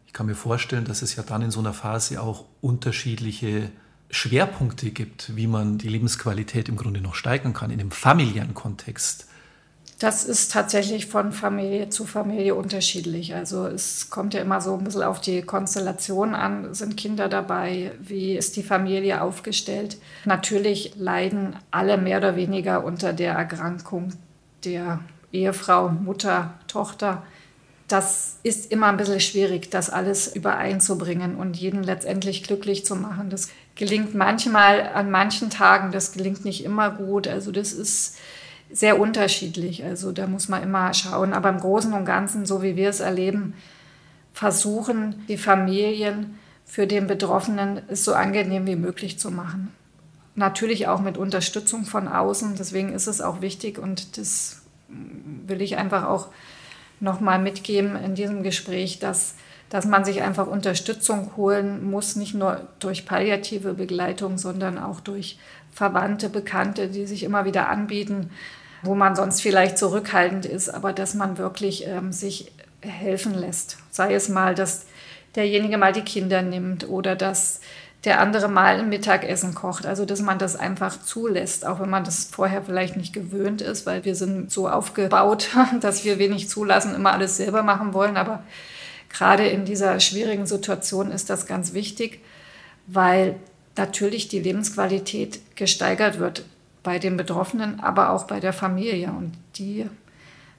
Ich 0.07 0.15
kann 0.15 0.27
mir 0.27 0.35
vorstellen, 0.35 0.87
dass 0.87 1.03
es 1.03 1.15
ja 1.17 1.23
dann 1.23 1.43
in 1.43 1.51
so 1.51 1.61
einer 1.61 1.75
Phase 1.75 2.23
auch 2.23 2.47
unterschiedliche 2.63 3.71
Schwerpunkte 4.11 4.91
gibt, 4.91 5.37
wie 5.37 5.47
man 5.47 5.77
die 5.77 5.89
Lebensqualität 5.89 6.71
im 6.71 6.77
Grunde 6.77 7.03
noch 7.03 7.15
steigern 7.15 7.53
kann 7.53 7.71
in 7.71 7.79
einem 7.79 7.91
familiären 7.91 8.55
Kontext. 8.55 9.29
Das 9.99 10.25
ist 10.25 10.53
tatsächlich 10.53 11.07
von 11.07 11.33
Familie 11.33 11.89
zu 11.89 12.05
Familie 12.05 12.55
unterschiedlich. 12.55 13.35
Also 13.35 13.67
es 13.67 14.11
kommt 14.11 14.35
ja 14.35 14.41
immer 14.41 14.61
so 14.61 14.75
ein 14.75 14.85
bisschen 14.85 15.03
auf 15.03 15.23
die 15.23 15.41
Konstellation 15.41 16.35
an. 16.35 16.75
Sind 16.75 16.99
Kinder 16.99 17.31
dabei? 17.31 17.93
Wie 17.99 18.37
ist 18.37 18.57
die 18.57 18.63
Familie 18.63 19.23
aufgestellt? 19.23 19.97
Natürlich 20.27 20.93
leiden 20.97 21.57
alle 21.71 21.97
mehr 21.97 22.19
oder 22.19 22.37
weniger 22.37 22.85
unter 22.85 23.15
der 23.15 23.33
Erkrankung 23.35 24.13
der 24.65 25.01
Ehefrau, 25.33 25.89
Mutter, 25.89 26.53
Tochter. 26.67 27.23
Das 27.89 28.39
ist 28.43 28.71
immer 28.73 28.89
ein 28.89 28.97
bisschen 28.99 29.21
schwierig, 29.21 29.71
das 29.71 29.89
alles 29.89 30.35
übereinzubringen 30.35 31.37
und 31.37 31.57
jeden 31.57 31.83
letztendlich 31.83 32.43
glücklich 32.43 32.85
zu 32.85 32.97
machen. 32.97 33.31
Das 33.31 33.49
gelingt 33.77 34.15
manchmal 34.15 34.91
an 34.93 35.11
manchen 35.11 35.49
Tagen, 35.51 35.93
das 35.93 36.13
gelingt 36.13 36.45
nicht 36.45 36.65
immer 36.65 36.91
gut. 36.91 37.29
Also 37.29 37.53
das 37.53 37.73
ist 37.73 38.17
sehr 38.71 38.99
unterschiedlich. 38.99 39.85
Also 39.85 40.13
da 40.13 40.27
muss 40.27 40.49
man 40.49 40.63
immer 40.63 40.93
schauen. 40.95 41.33
Aber 41.33 41.49
im 41.49 41.61
Großen 41.61 41.93
und 41.93 42.05
Ganzen, 42.05 42.47
so 42.47 42.63
wie 42.63 42.77
wir 42.77 42.89
es 42.89 43.01
erleben, 43.01 43.55
versuchen 44.33 45.25
die 45.29 45.39
Familien 45.39 46.39
für 46.65 46.87
den 46.87 47.07
Betroffenen 47.07 47.81
es 47.89 48.05
so 48.05 48.13
angenehm 48.13 48.67
wie 48.67 48.77
möglich 48.77 49.19
zu 49.19 49.31
machen. 49.31 49.73
Natürlich 50.35 50.89
auch 50.89 51.01
mit 51.01 51.17
Unterstützung 51.17 51.85
von 51.85 52.09
außen. 52.09 52.57
Deswegen 52.59 52.93
ist 52.93 53.07
es 53.07 53.21
auch 53.21 53.41
wichtig 53.41 53.79
und 53.79 54.19
das 54.19 54.63
will 54.89 55.63
ich 55.63 55.77
einfach 55.79 56.05
auch 56.05 56.29
nochmal 57.01 57.39
mitgeben 57.39 57.97
in 57.97 58.15
diesem 58.15 58.43
Gespräch, 58.43 58.99
dass, 58.99 59.37
dass 59.71 59.85
man 59.85 60.05
sich 60.05 60.23
einfach 60.23 60.47
Unterstützung 60.47 61.33
holen 61.37 61.89
muss, 61.91 62.17
nicht 62.17 62.35
nur 62.35 62.69
durch 62.79 63.07
palliative 63.07 63.75
Begleitung, 63.75 64.39
sondern 64.39 64.79
auch 64.79 65.01
durch 65.01 65.39
Verwandte, 65.73 66.29
Bekannte, 66.29 66.89
die 66.89 67.07
sich 67.07 67.23
immer 67.23 67.45
wieder 67.45 67.69
anbieten, 67.69 68.31
wo 68.83 68.95
man 68.95 69.17
sonst 69.17 69.43
vielleicht 69.43 69.79
zurückhaltend 69.79 70.47
ist, 70.47 70.69
aber 70.69 70.93
dass 70.93 71.15
man 71.15 71.39
wirklich 71.39 71.87
ähm, 71.87 72.13
sich 72.13 72.53
helfen 72.81 73.35
lässt. 73.35 73.79
Sei 73.91 74.15
es 74.15 74.29
mal, 74.29 74.55
dass 74.55 74.87
derjenige 75.35 75.79
mal 75.79 75.93
die 75.93 76.03
Kinder 76.03 76.43
nimmt 76.43 76.89
oder 76.89 77.17
dass 77.17 77.61
der 78.05 78.21
andere 78.21 78.49
mal 78.49 78.79
ein 78.79 78.89
Mittagessen 78.89 79.55
kocht. 79.55 79.85
Also 79.85 80.05
dass 80.05 80.23
man 80.23 80.39
das 80.39 80.55
einfach 80.57 81.03
zulässt, 81.03 81.67
auch 81.67 81.81
wenn 81.81 81.91
man 81.91 82.05
das 82.05 82.27
vorher 82.27 82.63
vielleicht 82.63 82.97
nicht 82.97 83.13
gewöhnt 83.13 83.61
ist, 83.61 83.85
weil 83.85 84.05
wir 84.05 84.15
sind 84.15 84.51
so 84.51 84.69
aufgebaut, 84.69 85.49
dass 85.81 86.05
wir 86.05 86.19
wenig 86.19 86.49
zulassen, 86.49 86.95
immer 86.95 87.13
alles 87.13 87.37
selber 87.37 87.63
machen 87.63 87.93
wollen. 87.93 88.17
Aber 88.17 88.43
gerade 89.17 89.47
in 89.47 89.65
dieser 89.65 89.99
schwierigen 89.99 90.47
Situation 90.47 91.11
ist 91.11 91.31
das 91.31 91.47
ganz 91.47 91.73
wichtig, 91.73 92.21
weil 92.87 93.37
natürlich 93.77 94.29
die 94.29 94.41
Lebensqualität 94.41 95.41
gesteigert 95.57 96.19
wird 96.19 96.45
bei 96.83 96.99
den 96.99 97.17
Betroffenen, 97.17 97.81
aber 97.81 98.11
auch 98.11 98.25
bei 98.25 98.41
der 98.41 98.53
Familie. 98.53 99.09
Und 99.09 99.33
die 99.57 99.87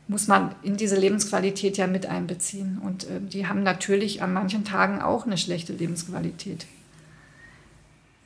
muss 0.07 0.27
man 0.27 0.55
in 0.63 0.75
diese 0.75 0.95
Lebensqualität 0.95 1.77
ja 1.77 1.85
mit 1.85 2.07
einbeziehen. 2.07 2.79
Und 2.83 3.03
äh, 3.03 3.19
die 3.21 3.45
haben 3.45 3.61
natürlich 3.61 4.23
an 4.23 4.33
manchen 4.33 4.65
Tagen 4.65 5.01
auch 5.01 5.27
eine 5.27 5.37
schlechte 5.37 5.73
Lebensqualität. 5.73 6.65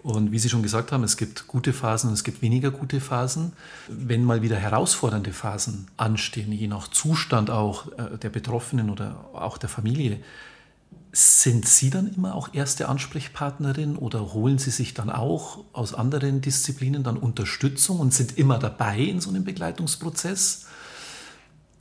Und 0.03 0.31
wie 0.31 0.39
Sie 0.39 0.49
schon 0.49 0.63
gesagt 0.63 0.91
haben, 0.91 1.03
es 1.03 1.15
gibt 1.15 1.47
gute 1.47 1.73
Phasen 1.73 2.07
und 2.07 2.15
es 2.15 2.23
gibt 2.23 2.41
weniger 2.41 2.71
gute 2.71 2.99
Phasen. 2.99 3.53
Wenn 3.87 4.23
mal 4.23 4.41
wieder 4.41 4.55
herausfordernde 4.55 5.31
Phasen 5.31 5.87
anstehen, 5.95 6.51
je 6.51 6.67
nach 6.67 6.87
Zustand 6.87 7.51
auch 7.51 7.87
äh, 7.97 8.17
der 8.17 8.29
Betroffenen 8.29 8.89
oder 8.89 9.29
auch 9.33 9.59
der 9.59 9.69
Familie, 9.69 10.19
sind 11.13 11.67
Sie 11.67 11.89
dann 11.89 12.11
immer 12.13 12.35
auch 12.35 12.53
erste 12.53 12.89
Ansprechpartnerin 12.89 13.95
oder 13.95 14.33
holen 14.33 14.57
Sie 14.57 14.71
sich 14.71 14.93
dann 14.93 15.09
auch 15.09 15.65
aus 15.73 15.93
anderen 15.93 16.41
Disziplinen 16.41 17.03
dann 17.03 17.17
Unterstützung 17.17 17.99
und 17.99 18.13
sind 18.13 18.37
immer 18.37 18.57
dabei 18.57 18.97
in 18.97 19.19
so 19.19 19.29
einem 19.29 19.43
Begleitungsprozess? 19.43 20.65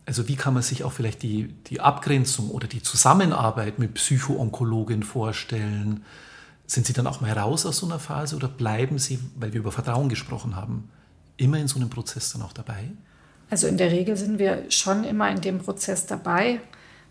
Also 0.04 0.28
wie 0.28 0.34
kann 0.34 0.52
man 0.52 0.64
sich 0.64 0.84
auch 0.84 0.92
vielleicht 0.92 1.22
die, 1.22 1.54
die 1.68 1.80
Abgrenzung 1.80 2.50
oder 2.50 2.66
die 2.66 2.82
Zusammenarbeit 2.82 3.78
mit 3.78 3.94
Psychoonkologen 3.94 5.04
vorstellen? 5.04 6.04
Sind 6.70 6.86
Sie 6.86 6.92
dann 6.92 7.08
auch 7.08 7.20
mal 7.20 7.32
raus 7.32 7.66
aus 7.66 7.78
so 7.78 7.86
einer 7.86 7.98
Phase 7.98 8.36
oder 8.36 8.46
bleiben 8.46 9.00
Sie, 9.00 9.18
weil 9.34 9.52
wir 9.52 9.58
über 9.58 9.72
Vertrauen 9.72 10.08
gesprochen 10.08 10.54
haben, 10.54 10.88
immer 11.36 11.58
in 11.58 11.66
so 11.66 11.80
einem 11.80 11.90
Prozess 11.90 12.32
dann 12.32 12.42
auch 12.42 12.52
dabei? 12.52 12.92
Also 13.50 13.66
in 13.66 13.76
der 13.76 13.90
Regel 13.90 14.16
sind 14.16 14.38
wir 14.38 14.70
schon 14.70 15.02
immer 15.02 15.28
in 15.32 15.40
dem 15.40 15.58
Prozess 15.58 16.06
dabei 16.06 16.60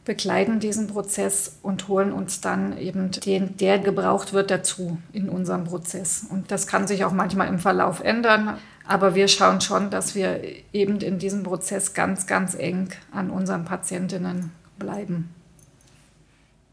begleiten 0.06 0.62
diesen 0.62 0.88
Prozess 0.88 1.58
und 1.62 1.90
holen 1.90 2.14
uns 2.14 2.40
dann 2.40 2.78
eben 2.78 3.12
den, 3.12 3.58
der 3.58 3.80
gebraucht 3.80 4.32
wird, 4.32 4.50
dazu 4.50 4.98
in 5.12 5.28
unserem 5.28 5.66
Prozess. 5.66 6.26
Und 6.30 6.52
das 6.52 6.66
kann 6.66 6.88
sich 6.88 7.04
auch 7.04 7.12
manchmal 7.12 7.50
im 7.50 7.60
Verlauf 7.60 8.00
ändern, 8.00 8.58
aber 8.88 9.14
wir 9.14 9.28
schauen 9.28 9.60
schon, 9.60 9.90
dass 9.90 10.16
wir 10.16 10.42
eben 10.72 11.02
in 11.02 11.20
diesem 11.20 11.44
Prozess 11.44 11.94
ganz, 11.94 12.28
ganz 12.28 12.56
eng 12.56 12.90
an 13.12 13.30
unseren 13.30 13.66
Patientinnen 13.66 14.52
bleiben. 14.80 15.30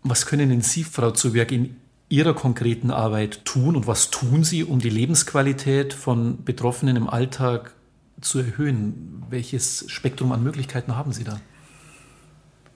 Was 0.05 0.25
können 0.25 0.51
denn 0.51 0.63
Sie, 0.63 0.85
Frau 0.85 1.11
Zuberg, 1.11 1.51
in 1.51 1.77
Ihrer 2.09 2.35
konkreten 2.35 2.91
Arbeit 2.91 3.45
tun 3.45 3.75
und 3.75 3.87
was 3.87 4.11
tun 4.11 4.45
Sie, 4.45 4.63
um 4.63 4.79
die 4.79 4.91
Lebensqualität 4.91 5.93
von 5.93 6.45
Betroffenen 6.45 6.97
im 6.97 7.11
Alltag 7.11 7.73
zu 8.21 8.39
erhöhen? 8.39 9.25
Welches 9.29 9.91
Spektrum 9.91 10.31
an 10.31 10.43
Möglichkeiten 10.43 10.97
haben 10.97 11.13
Sie 11.13 11.25
da? 11.25 11.41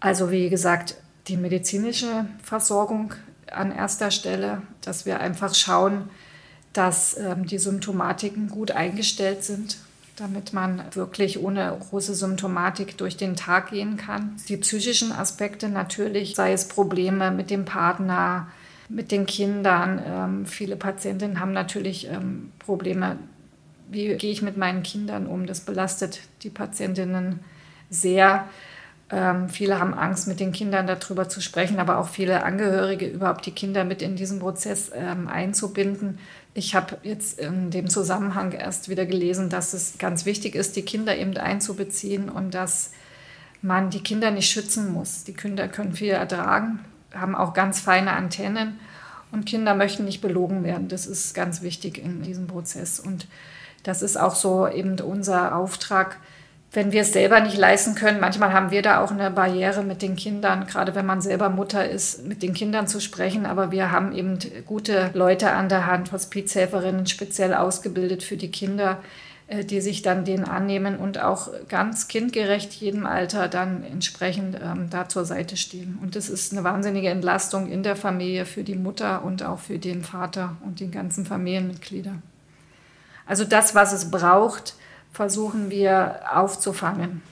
Also 0.01 0.31
wie 0.31 0.49
gesagt, 0.49 0.97
die 1.29 1.37
medizinische 1.37 2.27
Versorgung 2.43 3.15
an 3.53 3.71
erster 3.71 4.11
Stelle, 4.11 4.63
dass 4.81 5.07
wir 5.07 5.21
einfach 5.21 5.55
schauen, 5.55 6.11
dass 6.73 7.17
ähm, 7.19 7.47
die 7.47 7.59
Symptomatiken 7.59 8.49
gut 8.49 8.71
eingestellt 8.71 9.45
sind, 9.45 9.79
damit 10.17 10.53
man 10.53 10.83
wirklich 10.93 11.43
ohne 11.43 11.77
große 11.79 12.15
Symptomatik 12.15 12.99
durch 12.99 13.17
den 13.17 13.37
Tag 13.37 13.71
gehen 13.71 13.97
kann. 13.97 14.37
Die 14.49 14.57
psychischen 14.57 15.13
Aspekte 15.13 15.69
natürlich, 15.69 16.35
sei 16.35 16.53
es 16.53 16.69
Probleme 16.69 17.31
mit 17.31 17.51
dem 17.51 17.65
Partner, 17.65 18.49
mit 18.91 19.13
den 19.13 19.25
Kindern. 19.25 20.03
Ähm, 20.05 20.47
viele 20.47 20.77
Patientinnen 20.77 21.41
haben 21.41 21.53
natürlich 21.53 22.09
ähm, 22.09 22.53
Probleme, 22.59 23.17
wie 23.89 24.15
gehe 24.17 24.33
ich 24.33 24.43
mit 24.43 24.57
meinen 24.57 24.83
Kindern 24.83 25.27
um. 25.27 25.47
Das 25.47 25.61
belastet 25.61 26.21
die 26.43 26.51
Patientinnen 26.51 27.41
sehr. 27.89 28.49
Ähm, 29.13 29.49
viele 29.49 29.79
haben 29.79 29.95
Angst, 29.95 30.29
mit 30.29 30.39
den 30.39 30.53
Kindern 30.53 30.87
darüber 30.87 31.29
zu 31.29 31.41
sprechen, 31.41 31.79
aber 31.79 31.99
auch 31.99 32.09
viele 32.09 32.45
Angehörige 32.45 33.07
überhaupt 33.07 33.47
die 33.47 33.53
Kinder 33.53 33.85
mit 33.85 34.03
in 34.03 34.17
diesen 34.17 34.41
Prozess 34.41 34.91
ähm, 34.95 35.29
einzubinden. 35.29 36.19
Ich 36.55 36.75
habe 36.75 36.99
jetzt 37.03 37.39
in 37.39 37.71
dem 37.71 37.89
Zusammenhang 37.89 38.53
erst 38.53 38.89
wieder 38.89 39.07
gelesen, 39.07 39.51
dass 39.51 39.73
es 39.73 39.99
ganz 39.99 40.27
wichtig 40.27 40.55
ist, 40.55 40.77
die 40.77 40.83
Kinder 40.83 41.17
eben 41.17 41.37
einzubeziehen 41.37 42.29
und 42.29 42.55
dass 42.55 42.93
man 43.63 43.91
die 43.91 44.03
Kinder 44.03 44.31
nicht 44.31 44.51
schützen 44.51 44.93
muss. 44.93 45.25
Die 45.25 45.35
Kinder 45.35 45.69
können 45.69 45.93
viel 45.93 46.11
ertragen, 46.11 46.81
haben 47.15 47.35
auch 47.35 47.55
ganz 47.55 47.81
feine 47.81 48.13
Antennen 48.13 48.79
und 49.33 49.47
Kinder 49.47 49.75
möchten 49.75 50.05
nicht 50.05 50.21
belogen 50.21 50.65
werden. 50.65 50.89
Das 50.89 51.07
ist 51.07 51.35
ganz 51.35 51.63
wichtig 51.63 51.99
in 51.99 52.23
diesem 52.23 52.47
Prozess. 52.47 53.01
Und 53.01 53.27
das 53.83 54.03
ist 54.03 54.17
auch 54.17 54.35
so 54.35 54.69
eben 54.69 54.99
unser 55.01 55.55
Auftrag, 55.57 56.19
wenn 56.73 56.93
wir 56.93 57.01
es 57.03 57.13
selber 57.13 57.41
nicht 57.41 57.57
leisten 57.57 57.97
können, 57.97 58.21
manchmal 58.21 58.53
haben 58.53 58.71
wir 58.71 58.81
da 58.81 59.03
auch 59.03 59.11
eine 59.11 59.31
Barriere 59.33 59.83
mit 59.83 60.03
den 60.03 60.15
Kindern, 60.15 60.67
gerade 60.67 60.95
wenn 60.95 61.05
man 61.05 61.21
selber 61.21 61.49
Mutter 61.49 61.89
ist, 61.89 62.25
mit 62.25 62.45
den 62.45 62.55
Kindern 62.55 62.87
zu 62.87 63.01
sprechen. 63.01 63.45
Aber 63.45 63.73
wir 63.73 63.91
haben 63.91 64.13
eben 64.13 64.39
gute 64.67 65.11
Leute 65.15 65.51
an 65.51 65.69
der 65.69 65.87
Hand, 65.87 66.13
Hospizhelferinnen 66.13 67.07
speziell 67.07 67.55
ausgebildet 67.55 68.23
für 68.23 68.37
die 68.37 68.53
Kinder, 68.53 68.99
die 69.65 69.81
sich 69.81 70.03
dann 70.03 70.25
denen 70.25 70.45
annehmen 70.45 70.97
und 70.97 71.21
auch 71.21 71.49
ganz 71.69 72.07
kindgerecht 72.09 72.73
jedem 72.75 73.05
Alter 73.05 73.49
dann 73.49 73.83
entsprechend 73.83 74.57
ähm, 74.63 74.89
da 74.91 75.09
zur 75.09 75.25
Seite 75.25 75.57
stehen. 75.57 75.99
Und 76.01 76.15
das 76.15 76.29
ist 76.29 76.53
eine 76.53 76.63
wahnsinnige 76.63 77.09
Entlastung 77.09 77.69
in 77.69 77.83
der 77.83 77.97
Familie 77.97 78.47
für 78.47 78.63
die 78.63 78.77
Mutter 78.77 79.25
und 79.25 79.43
auch 79.43 79.59
für 79.59 79.79
den 79.79 80.03
Vater 80.05 80.57
und 80.65 80.79
die 80.79 80.91
ganzen 80.91 81.27
Familienmitglieder. 81.27 82.15
Also 83.27 83.45
das, 83.45 83.75
was 83.75 83.93
es 83.93 84.11
braucht, 84.11 84.75
versuchen 85.13 85.71
wir 85.71 86.21
aufzufangen. 86.33 87.23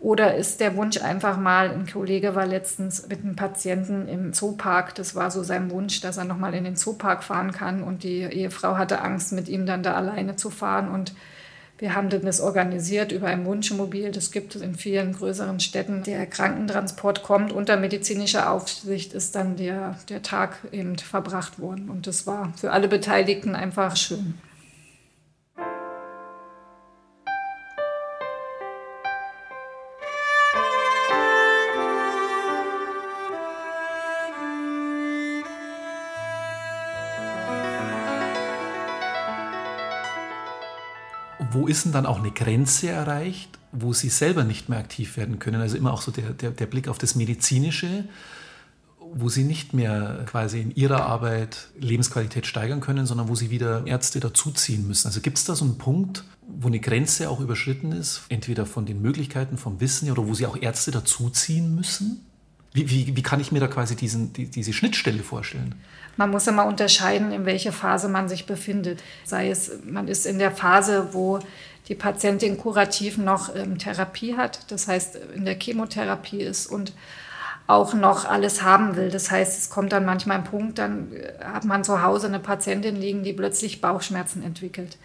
Oder 0.00 0.36
ist 0.36 0.60
der 0.60 0.76
Wunsch 0.76 0.98
einfach 1.02 1.36
mal, 1.36 1.70
ein 1.70 1.86
Kollege 1.86 2.36
war 2.36 2.46
letztens 2.46 3.08
mit 3.08 3.24
einem 3.24 3.34
Patienten 3.34 4.06
im 4.06 4.32
Zoopark, 4.32 4.94
das 4.94 5.16
war 5.16 5.30
so 5.32 5.42
sein 5.42 5.70
Wunsch, 5.70 6.00
dass 6.00 6.18
er 6.18 6.24
nochmal 6.24 6.54
in 6.54 6.64
den 6.64 6.76
Zoopark 6.76 7.24
fahren 7.24 7.50
kann 7.50 7.82
und 7.82 8.04
die 8.04 8.20
Ehefrau 8.20 8.76
hatte 8.76 9.00
Angst, 9.00 9.32
mit 9.32 9.48
ihm 9.48 9.66
dann 9.66 9.82
da 9.82 9.94
alleine 9.94 10.36
zu 10.36 10.50
fahren 10.50 10.88
und 10.88 11.14
wir 11.78 11.94
haben 11.94 12.10
das 12.10 12.40
organisiert 12.40 13.12
über 13.12 13.28
ein 13.28 13.44
Wunschmobil. 13.44 14.10
Das 14.10 14.32
gibt 14.32 14.56
es 14.56 14.62
in 14.62 14.74
vielen 14.74 15.12
größeren 15.12 15.60
Städten. 15.60 16.02
Der 16.02 16.26
Krankentransport 16.26 17.22
kommt 17.22 17.52
unter 17.52 17.76
medizinischer 17.76 18.50
Aufsicht, 18.50 19.12
ist 19.12 19.36
dann 19.36 19.54
der, 19.54 19.96
der 20.08 20.22
Tag 20.22 20.58
eben 20.72 20.98
verbracht 20.98 21.60
worden. 21.60 21.88
Und 21.88 22.08
das 22.08 22.26
war 22.26 22.52
für 22.56 22.72
alle 22.72 22.88
Beteiligten 22.88 23.54
einfach 23.54 23.94
schön. 23.94 24.34
Ist 41.68 41.84
denn 41.84 41.92
dann 41.92 42.06
auch 42.06 42.18
eine 42.18 42.30
Grenze 42.30 42.88
erreicht, 42.88 43.58
wo 43.72 43.92
sie 43.92 44.08
selber 44.08 44.44
nicht 44.44 44.68
mehr 44.68 44.78
aktiv 44.78 45.16
werden 45.16 45.38
können? 45.38 45.60
Also 45.60 45.76
immer 45.76 45.92
auch 45.92 46.02
so 46.02 46.10
der, 46.10 46.30
der, 46.30 46.50
der 46.50 46.66
Blick 46.66 46.88
auf 46.88 46.98
das 46.98 47.14
Medizinische, 47.14 48.04
wo 49.12 49.28
sie 49.28 49.44
nicht 49.44 49.72
mehr 49.72 50.24
quasi 50.26 50.60
in 50.60 50.74
ihrer 50.74 51.06
Arbeit 51.06 51.68
Lebensqualität 51.78 52.46
steigern 52.46 52.80
können, 52.80 53.06
sondern 53.06 53.28
wo 53.28 53.34
sie 53.34 53.50
wieder 53.50 53.86
Ärzte 53.86 54.20
dazuziehen 54.20 54.86
müssen. 54.86 55.06
Also 55.06 55.20
gibt 55.20 55.38
es 55.38 55.44
da 55.44 55.54
so 55.54 55.64
einen 55.64 55.78
Punkt, 55.78 56.24
wo 56.46 56.68
eine 56.68 56.80
Grenze 56.80 57.30
auch 57.30 57.40
überschritten 57.40 57.92
ist, 57.92 58.22
entweder 58.28 58.66
von 58.66 58.86
den 58.86 59.00
Möglichkeiten, 59.00 59.56
vom 59.56 59.80
Wissen 59.80 60.10
oder 60.10 60.26
wo 60.26 60.34
sie 60.34 60.46
auch 60.46 60.56
Ärzte 60.60 60.90
dazuziehen 60.90 61.74
müssen? 61.74 62.27
Wie, 62.72 62.90
wie, 62.90 63.16
wie 63.16 63.22
kann 63.22 63.40
ich 63.40 63.50
mir 63.50 63.60
da 63.60 63.66
quasi 63.66 63.96
diesen, 63.96 64.32
die, 64.32 64.46
diese 64.46 64.72
Schnittstelle 64.72 65.22
vorstellen? 65.22 65.74
Man 66.16 66.30
muss 66.30 66.46
immer 66.46 66.66
unterscheiden, 66.66 67.32
in 67.32 67.46
welcher 67.46 67.72
Phase 67.72 68.08
man 68.08 68.28
sich 68.28 68.46
befindet. 68.46 69.02
Sei 69.24 69.50
es, 69.50 69.70
man 69.84 70.08
ist 70.08 70.26
in 70.26 70.38
der 70.38 70.50
Phase, 70.50 71.08
wo 71.12 71.38
die 71.88 71.94
Patientin 71.94 72.58
kurativ 72.58 73.16
noch 73.16 73.54
ähm, 73.54 73.78
Therapie 73.78 74.36
hat, 74.36 74.70
das 74.70 74.88
heißt 74.88 75.16
in 75.34 75.44
der 75.44 75.58
Chemotherapie 75.58 76.42
ist 76.42 76.66
und 76.66 76.92
auch 77.66 77.94
noch 77.94 78.24
alles 78.24 78.62
haben 78.62 78.96
will. 78.96 79.10
Das 79.10 79.30
heißt, 79.30 79.58
es 79.58 79.70
kommt 79.70 79.92
dann 79.92 80.04
manchmal 80.04 80.38
ein 80.38 80.44
Punkt, 80.44 80.78
dann 80.78 81.12
äh, 81.12 81.44
hat 81.44 81.64
man 81.64 81.84
zu 81.84 82.02
Hause 82.02 82.26
eine 82.26 82.40
Patientin 82.40 82.96
liegen, 82.96 83.22
die 83.22 83.32
plötzlich 83.32 83.80
Bauchschmerzen 83.80 84.42
entwickelt. 84.42 84.98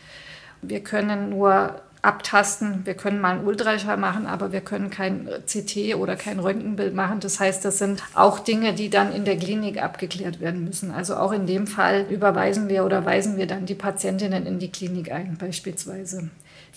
Wir 0.61 0.81
können 0.81 1.29
nur 1.29 1.81
abtasten. 2.03 2.85
Wir 2.85 2.95
können 2.95 3.21
mal 3.21 3.37
einen 3.37 3.47
Ultraschall 3.47 3.95
machen, 3.95 4.27
aber 4.27 4.51
wir 4.51 4.59
können 4.59 4.89
kein 4.89 5.27
CT 5.47 5.95
oder 5.95 6.17
kein 6.17 6.39
Röntgenbild 6.39 6.93
machen. 6.93 7.21
Das 7.21 7.39
heißt, 7.39 7.63
das 7.63 7.77
sind 7.77 8.03
auch 8.13 8.39
Dinge, 8.39 8.73
die 8.73 8.89
dann 8.89 9.13
in 9.13 9.23
der 9.23 9.37
Klinik 9.37 9.81
abgeklärt 9.81 10.41
werden 10.41 10.65
müssen. 10.65 10.91
Also 10.91 11.15
auch 11.15 11.31
in 11.31 11.47
dem 11.47 11.65
Fall 11.65 12.05
überweisen 12.09 12.67
wir 12.67 12.85
oder 12.85 13.05
weisen 13.05 13.37
wir 13.37 13.47
dann 13.47 13.65
die 13.65 13.73
Patientinnen 13.73 14.45
in 14.45 14.59
die 14.59 14.69
Klinik 14.69 15.13
ein, 15.13 15.37
beispielsweise. 15.39 16.29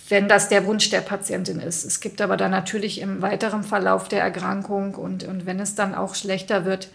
Wenn 0.08 0.28
das 0.28 0.48
der 0.48 0.64
Wunsch 0.64 0.90
der 0.90 1.00
Patientin 1.00 1.58
ist. 1.58 1.84
Es 1.84 1.98
gibt 1.98 2.20
aber 2.20 2.36
dann 2.36 2.52
natürlich 2.52 3.00
im 3.00 3.20
weiteren 3.20 3.64
Verlauf 3.64 4.06
der 4.06 4.22
Erkrankung 4.22 4.94
und, 4.94 5.24
und 5.24 5.44
wenn 5.44 5.58
es 5.58 5.74
dann 5.74 5.96
auch 5.96 6.14
schlechter 6.14 6.64
wird, 6.64 6.88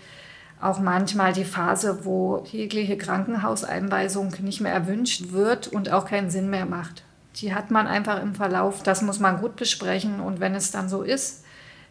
auch 0.61 0.79
manchmal 0.79 1.33
die 1.33 1.43
Phase, 1.43 2.05
wo 2.05 2.45
jegliche 2.49 2.95
Krankenhauseinweisung 2.95 4.35
nicht 4.41 4.61
mehr 4.61 4.71
erwünscht 4.71 5.33
wird 5.33 5.67
und 5.67 5.91
auch 5.91 6.05
keinen 6.05 6.29
Sinn 6.29 6.49
mehr 6.49 6.65
macht 6.65 7.03
die 7.41 7.53
hat 7.53 7.71
man 7.71 7.87
einfach 7.87 8.21
im 8.21 8.35
Verlauf. 8.35 8.83
Das 8.83 9.01
muss 9.01 9.19
man 9.19 9.39
gut 9.39 9.55
besprechen. 9.55 10.19
Und 10.19 10.39
wenn 10.39 10.55
es 10.55 10.71
dann 10.71 10.89
so 10.89 11.01
ist, 11.01 11.43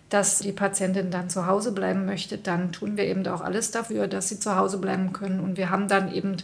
dass 0.09 0.39
die 0.39 0.53
Patientin 0.53 1.11
dann 1.11 1.31
zu 1.31 1.47
Hause 1.47 1.73
bleiben 1.73 2.05
möchte, 2.05 2.39
dann 2.39 2.73
tun 2.73 2.97
wir 2.97 3.05
eben 3.05 3.27
auch 3.27 3.41
alles 3.41 3.71
dafür, 3.71 4.09
dass 4.09 4.29
sie 4.29 4.41
zu 4.41 4.57
Hause 4.57 4.79
bleiben 4.79 5.13
können. 5.13 5.41
Und 5.41 5.57
wir 5.57 5.71
haben 5.71 5.89
dann 5.89 6.13
eben 6.13 6.37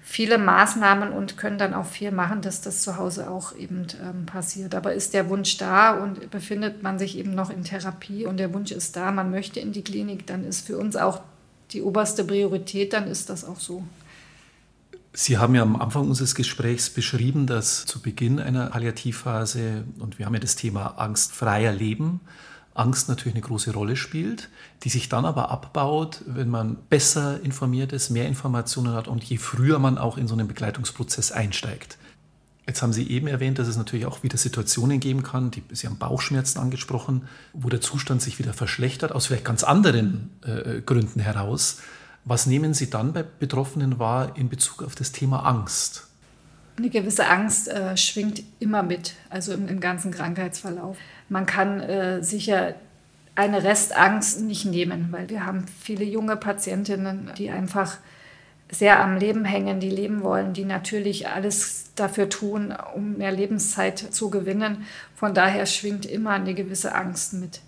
viele 0.00 0.38
Maßnahmen 0.38 1.12
und 1.12 1.36
können 1.36 1.58
dann 1.58 1.74
auch 1.74 1.84
viel 1.84 2.12
machen, 2.12 2.40
dass 2.40 2.62
das 2.62 2.82
zu 2.82 2.96
Hause 2.96 3.30
auch 3.30 3.54
eben 3.54 3.86
ähm, 4.02 4.26
passiert. 4.26 4.74
Aber 4.74 4.94
ist 4.94 5.12
der 5.12 5.28
Wunsch 5.28 5.58
da 5.58 5.92
und 5.92 6.30
befindet 6.30 6.82
man 6.82 6.98
sich 6.98 7.18
eben 7.18 7.34
noch 7.34 7.50
in 7.50 7.64
Therapie 7.64 8.24
und 8.24 8.38
der 8.38 8.54
Wunsch 8.54 8.70
ist 8.70 8.96
da, 8.96 9.10
man 9.12 9.30
möchte 9.30 9.60
in 9.60 9.72
die 9.72 9.84
Klinik, 9.84 10.26
dann 10.26 10.44
ist 10.44 10.66
für 10.66 10.78
uns 10.78 10.96
auch 10.96 11.20
die 11.72 11.82
oberste 11.82 12.24
Priorität, 12.24 12.94
dann 12.94 13.06
ist 13.06 13.28
das 13.28 13.44
auch 13.44 13.60
so. 13.60 13.82
Sie 15.12 15.38
haben 15.38 15.54
ja 15.54 15.62
am 15.62 15.76
Anfang 15.76 16.08
unseres 16.08 16.34
Gesprächs 16.34 16.90
beschrieben, 16.90 17.46
dass 17.46 17.86
zu 17.86 18.00
Beginn 18.00 18.38
einer 18.38 18.66
Palliativphase, 18.66 19.84
und 19.98 20.18
wir 20.18 20.26
haben 20.26 20.34
ja 20.34 20.40
das 20.40 20.56
Thema 20.56 20.98
angstfreier 20.98 21.72
Leben, 21.72 22.20
Angst 22.74 23.08
natürlich 23.08 23.34
eine 23.34 23.42
große 23.42 23.72
Rolle 23.72 23.96
spielt, 23.96 24.48
die 24.84 24.88
sich 24.88 25.08
dann 25.08 25.24
aber 25.24 25.50
abbaut, 25.50 26.22
wenn 26.26 26.48
man 26.48 26.76
besser 26.88 27.42
informiert 27.42 27.92
ist, 27.92 28.10
mehr 28.10 28.28
Informationen 28.28 28.94
hat 28.94 29.08
und 29.08 29.24
je 29.24 29.38
früher 29.38 29.78
man 29.78 29.98
auch 29.98 30.16
in 30.16 30.28
so 30.28 30.34
einen 30.34 30.46
Begleitungsprozess 30.46 31.32
einsteigt. 31.32 31.98
Jetzt 32.68 32.82
haben 32.82 32.92
Sie 32.92 33.08
eben 33.10 33.26
erwähnt, 33.26 33.58
dass 33.58 33.66
es 33.66 33.78
natürlich 33.78 34.04
auch 34.04 34.22
wieder 34.22 34.36
Situationen 34.36 35.00
geben 35.00 35.22
kann, 35.22 35.50
die, 35.50 35.64
Sie 35.72 35.86
haben 35.86 35.96
Bauchschmerzen 35.96 36.58
angesprochen, 36.58 37.22
wo 37.54 37.70
der 37.70 37.80
Zustand 37.80 38.22
sich 38.22 38.38
wieder 38.38 38.52
verschlechtert, 38.52 39.10
aus 39.10 39.26
vielleicht 39.26 39.46
ganz 39.46 39.64
anderen 39.64 40.30
äh, 40.42 40.82
Gründen 40.82 41.18
heraus. 41.18 41.78
Was 42.28 42.44
nehmen 42.44 42.74
Sie 42.74 42.90
dann 42.90 43.14
bei 43.14 43.22
Betroffenen 43.22 43.98
wahr 43.98 44.36
in 44.36 44.50
Bezug 44.50 44.82
auf 44.82 44.94
das 44.94 45.12
Thema 45.12 45.46
Angst? 45.46 46.08
Eine 46.76 46.90
gewisse 46.90 47.26
Angst 47.26 47.68
äh, 47.68 47.96
schwingt 47.96 48.42
immer 48.60 48.82
mit, 48.82 49.14
also 49.30 49.54
im, 49.54 49.66
im, 49.66 49.80
ganzen 49.80 50.10
Krankheitsverlauf. 50.10 50.98
Man 51.30 51.46
kann 51.46 51.80
äh, 51.80 52.22
sicher 52.22 52.74
eine 53.34 53.64
Restangst 53.64 54.42
nicht 54.42 54.66
nehmen, 54.66 55.08
weil 55.10 55.30
wir 55.30 55.46
haben 55.46 55.64
viele 55.80 56.04
junge 56.04 56.36
Patientinnen, 56.36 57.30
die 57.38 57.48
einfach 57.48 57.96
sehr 58.70 59.02
am 59.02 59.16
Leben 59.16 59.46
hängen, 59.46 59.80
die 59.80 59.88
leben 59.88 60.22
wollen, 60.22 60.52
die 60.52 60.66
natürlich 60.66 61.28
alles 61.28 61.92
dafür 61.94 62.28
tun, 62.28 62.74
um 62.94 63.16
mehr 63.16 63.32
Lebenszeit 63.32 63.98
zu 63.98 64.28
gewinnen. 64.28 64.84
Von 65.14 65.32
daher 65.32 65.64
schwingt 65.64 66.04
immer 66.04 66.32
eine 66.32 66.52
gewisse 66.52 66.94
Angst 66.94 67.32
mit. 67.32 67.62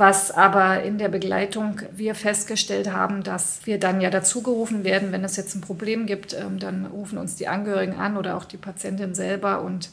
Was 0.00 0.30
aber 0.30 0.82
in 0.82 0.96
der 0.96 1.10
Begleitung 1.10 1.82
wir 1.92 2.14
festgestellt 2.14 2.90
haben, 2.90 3.22
dass 3.22 3.60
wir 3.66 3.78
dann 3.78 4.00
ja 4.00 4.08
dazugerufen 4.08 4.82
werden, 4.82 5.12
wenn 5.12 5.24
es 5.24 5.36
jetzt 5.36 5.54
ein 5.54 5.60
Problem 5.60 6.06
gibt, 6.06 6.32
ähm, 6.32 6.58
dann 6.58 6.86
rufen 6.86 7.18
uns 7.18 7.36
die 7.36 7.48
Angehörigen 7.48 7.98
an 7.98 8.16
oder 8.16 8.38
auch 8.38 8.46
die 8.46 8.56
Patientin 8.56 9.14
selber 9.14 9.60
und 9.60 9.90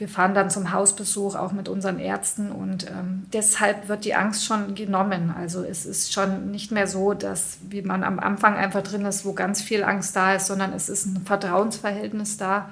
Wir 0.00 0.08
fahren 0.08 0.32
dann 0.32 0.48
zum 0.48 0.72
Hausbesuch 0.72 1.34
auch 1.34 1.52
mit 1.52 1.68
unseren 1.68 1.98
Ärzten 1.98 2.50
und 2.52 2.86
ähm, 2.86 3.26
deshalb 3.34 3.86
wird 3.88 4.06
die 4.06 4.14
Angst 4.14 4.46
schon 4.46 4.74
genommen. 4.74 5.34
Also 5.38 5.62
es 5.62 5.84
ist 5.84 6.14
schon 6.14 6.50
nicht 6.50 6.72
mehr 6.72 6.86
so, 6.86 7.12
dass 7.12 7.58
wie 7.68 7.82
man 7.82 8.02
am 8.02 8.18
Anfang 8.18 8.54
einfach 8.56 8.82
drin 8.82 9.04
ist, 9.04 9.26
wo 9.26 9.34
ganz 9.34 9.60
viel 9.60 9.84
Angst 9.84 10.16
da 10.16 10.36
ist, 10.36 10.46
sondern 10.46 10.72
es 10.72 10.88
ist 10.88 11.04
ein 11.04 11.26
Vertrauensverhältnis 11.26 12.38
da. 12.38 12.70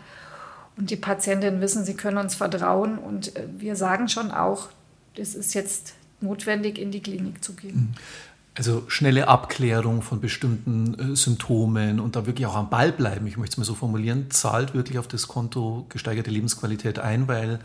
Und 0.79 0.89
die 0.89 0.97
Patientinnen 0.97 1.61
wissen, 1.61 1.85
sie 1.85 1.97
können 1.97 2.17
uns 2.17 2.35
vertrauen. 2.35 2.97
Und 2.97 3.37
äh, 3.37 3.43
wir 3.59 3.77
sagen 3.77 4.09
schon 4.09 4.31
auch, 4.31 4.69
es 5.15 5.35
ist 5.35 5.53
jetzt 5.53 5.98
notwendig, 6.21 6.79
in 6.79 6.91
die 6.91 7.01
Klinik 7.01 7.43
zu 7.45 7.55
gehen. 7.55 7.75
Mhm. 7.75 7.95
Also 8.55 8.85
schnelle 8.89 9.29
Abklärung 9.29 10.03
von 10.03 10.21
bestimmten 10.21 11.13
äh, 11.13 11.17
Symptomen 11.17 12.01
und 12.01 12.17
da 12.17 12.27
wirklich 12.27 12.47
auch 12.47 12.57
am 12.57 12.71
Ball 12.71 12.91
bleiben, 12.91 13.27
ich 13.29 13.37
möchte 13.37 13.55
es 13.55 13.59
mal 13.59 13.65
so 13.65 13.77
formulieren, 13.77 14.31
zahlt 14.31 14.75
wirklich 14.75 14.99
auf 14.99 15.07
das 15.07 15.29
Konto 15.29 15.87
gesteigerte 15.91 16.31
Lebensqualität 16.31 16.99
ein, 16.99 17.29
weil 17.29 17.61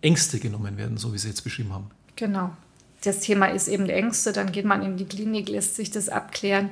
Ängste 0.00 0.38
genommen 0.38 0.78
werden, 0.78 0.96
so 0.96 1.12
wie 1.12 1.18
Sie 1.18 1.28
jetzt 1.28 1.42
beschrieben 1.42 1.74
haben. 1.74 1.90
Genau. 2.16 2.50
Das 3.02 3.20
Thema 3.20 3.46
ist 3.46 3.68
eben 3.68 3.86
Ängste, 3.90 4.32
dann 4.32 4.50
geht 4.50 4.64
man 4.64 4.82
in 4.82 4.96
die 4.96 5.04
Klinik, 5.04 5.50
lässt 5.50 5.76
sich 5.76 5.90
das 5.90 6.08
abklären. 6.08 6.70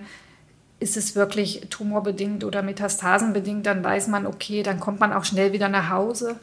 Ist 0.81 0.96
es 0.96 1.14
wirklich 1.14 1.66
tumorbedingt 1.68 2.44
oder 2.44 2.62
metastasenbedingt, 2.62 3.66
dann 3.66 3.85
weiß 3.85 4.09
man, 4.09 4.27
okay, 4.27 4.62
dann 4.62 4.81
kommt 4.81 4.98
man 4.98 5.12
auch 5.12 5.27
schnell 5.27 5.53
wieder 5.53 5.68
nach 5.68 5.90
Hause 5.90 6.37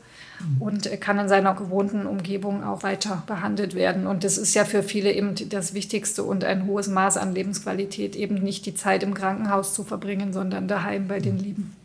und 0.60 0.90
kann 1.02 1.20
in 1.20 1.28
seiner 1.28 1.54
gewohnten 1.54 2.06
Umgebung 2.06 2.64
auch 2.64 2.84
weiter 2.84 3.24
behandelt 3.28 3.76
werden. 3.76 4.08
Und 4.08 4.24
das 4.24 4.38
ist 4.38 4.54
ja 4.54 4.66
für 4.66 4.84
viele 4.84 5.12
eben 5.12 5.36
das 5.50 5.74
Wichtigste 5.74 6.24
und 6.24 6.44
ein 6.44 6.66
hohes 6.66 6.88
Maß 6.88 7.18
an 7.18 7.34
Lebensqualität, 7.34 8.16
eben 8.16 8.36
nicht 8.36 8.66
die 8.66 8.76
Zeit 8.76 9.04
im 9.04 9.14
Krankenhaus 9.14 9.74
zu 9.74 9.84
verbringen, 9.84 10.34
sondern 10.34 10.68
daheim 10.68 11.08
bei 11.08 11.20
den 11.20 11.38
Lieben. 11.38 11.76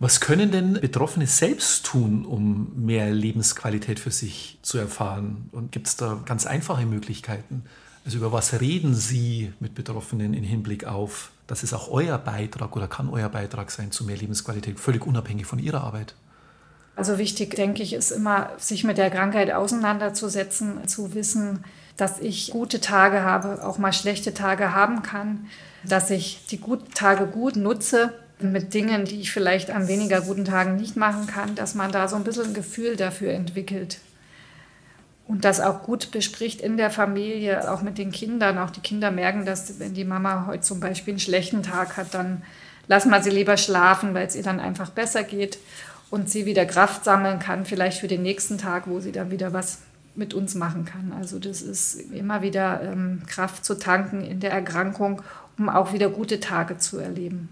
Was 0.00 0.20
können 0.20 0.50
denn 0.50 0.74
Betroffene 0.74 1.26
selbst 1.26 1.86
tun, 1.86 2.26
um 2.26 2.72
mehr 2.76 3.10
Lebensqualität 3.10 4.00
für 4.00 4.10
sich 4.10 4.58
zu 4.62 4.76
erfahren? 4.78 5.48
Und 5.52 5.72
gibt 5.72 5.86
es 5.86 5.96
da 5.96 6.20
ganz 6.24 6.46
einfache 6.46 6.84
Möglichkeiten? 6.84 7.62
Also 8.04 8.18
über 8.18 8.32
was 8.32 8.60
reden 8.60 8.94
Sie 8.94 9.52
mit 9.60 9.74
Betroffenen 9.74 10.34
im 10.34 10.44
Hinblick 10.44 10.84
auf, 10.84 11.30
das 11.46 11.62
ist 11.62 11.72
auch 11.72 11.90
euer 11.90 12.18
Beitrag 12.18 12.76
oder 12.76 12.88
kann 12.88 13.08
euer 13.08 13.28
Beitrag 13.28 13.70
sein 13.70 13.92
zu 13.92 14.04
mehr 14.04 14.16
Lebensqualität, 14.16 14.78
völlig 14.78 15.06
unabhängig 15.06 15.46
von 15.46 15.58
Ihrer 15.58 15.82
Arbeit? 15.82 16.14
Also 16.96 17.18
wichtig, 17.18 17.56
denke 17.56 17.82
ich, 17.82 17.92
ist 17.92 18.12
immer, 18.12 18.50
sich 18.58 18.84
mit 18.84 18.98
der 18.98 19.10
Krankheit 19.10 19.50
auseinanderzusetzen, 19.52 20.86
zu 20.86 21.14
wissen, 21.14 21.64
dass 21.96 22.20
ich 22.20 22.50
gute 22.50 22.80
Tage 22.80 23.22
habe, 23.22 23.64
auch 23.64 23.78
mal 23.78 23.92
schlechte 23.92 24.34
Tage 24.34 24.74
haben 24.74 25.02
kann, 25.02 25.46
dass 25.84 26.10
ich 26.10 26.46
die 26.50 26.58
guten 26.58 26.92
Tage 26.94 27.26
gut 27.26 27.56
nutze 27.56 28.12
mit 28.40 28.74
Dingen, 28.74 29.04
die 29.04 29.20
ich 29.20 29.32
vielleicht 29.32 29.70
an 29.70 29.88
weniger 29.88 30.20
guten 30.20 30.44
Tagen 30.44 30.76
nicht 30.76 30.96
machen 30.96 31.26
kann, 31.26 31.54
dass 31.54 31.74
man 31.74 31.92
da 31.92 32.08
so 32.08 32.16
ein 32.16 32.24
bisschen 32.24 32.48
ein 32.48 32.54
Gefühl 32.54 32.96
dafür 32.96 33.32
entwickelt. 33.32 33.98
Und 35.26 35.44
das 35.44 35.60
auch 35.60 35.82
gut 35.82 36.10
bespricht 36.10 36.60
in 36.60 36.76
der 36.76 36.90
Familie, 36.90 37.72
auch 37.72 37.80
mit 37.80 37.96
den 37.96 38.12
Kindern. 38.12 38.58
Auch 38.58 38.70
die 38.70 38.80
Kinder 38.80 39.10
merken, 39.10 39.46
dass 39.46 39.78
wenn 39.78 39.94
die 39.94 40.04
Mama 40.04 40.46
heute 40.46 40.60
zum 40.60 40.80
Beispiel 40.80 41.12
einen 41.12 41.20
schlechten 41.20 41.62
Tag 41.62 41.96
hat, 41.96 42.12
dann 42.12 42.42
lassen 42.88 43.10
wir 43.10 43.22
sie 43.22 43.30
lieber 43.30 43.56
schlafen, 43.56 44.12
weil 44.12 44.26
es 44.26 44.36
ihr 44.36 44.42
dann 44.42 44.60
einfach 44.60 44.90
besser 44.90 45.22
geht 45.22 45.58
und 46.10 46.30
sie 46.30 46.46
wieder 46.46 46.66
Kraft 46.66 47.04
sammeln 47.04 47.38
kann, 47.38 47.64
vielleicht 47.64 48.00
für 48.00 48.08
den 48.08 48.22
nächsten 48.22 48.58
Tag, 48.58 48.86
wo 48.86 49.00
sie 49.00 49.12
dann 49.12 49.30
wieder 49.30 49.52
was 49.52 49.78
mit 50.14 50.34
uns 50.34 50.54
machen 50.54 50.84
kann. 50.84 51.12
Also 51.12 51.38
das 51.38 51.62
ist 51.62 51.94
immer 52.12 52.42
wieder 52.42 52.82
ähm, 52.82 53.22
Kraft 53.26 53.64
zu 53.64 53.74
tanken 53.78 54.22
in 54.22 54.40
der 54.40 54.52
Erkrankung, 54.52 55.22
um 55.58 55.68
auch 55.68 55.92
wieder 55.92 56.08
gute 56.08 56.40
Tage 56.40 56.78
zu 56.78 56.98
erleben. 56.98 57.48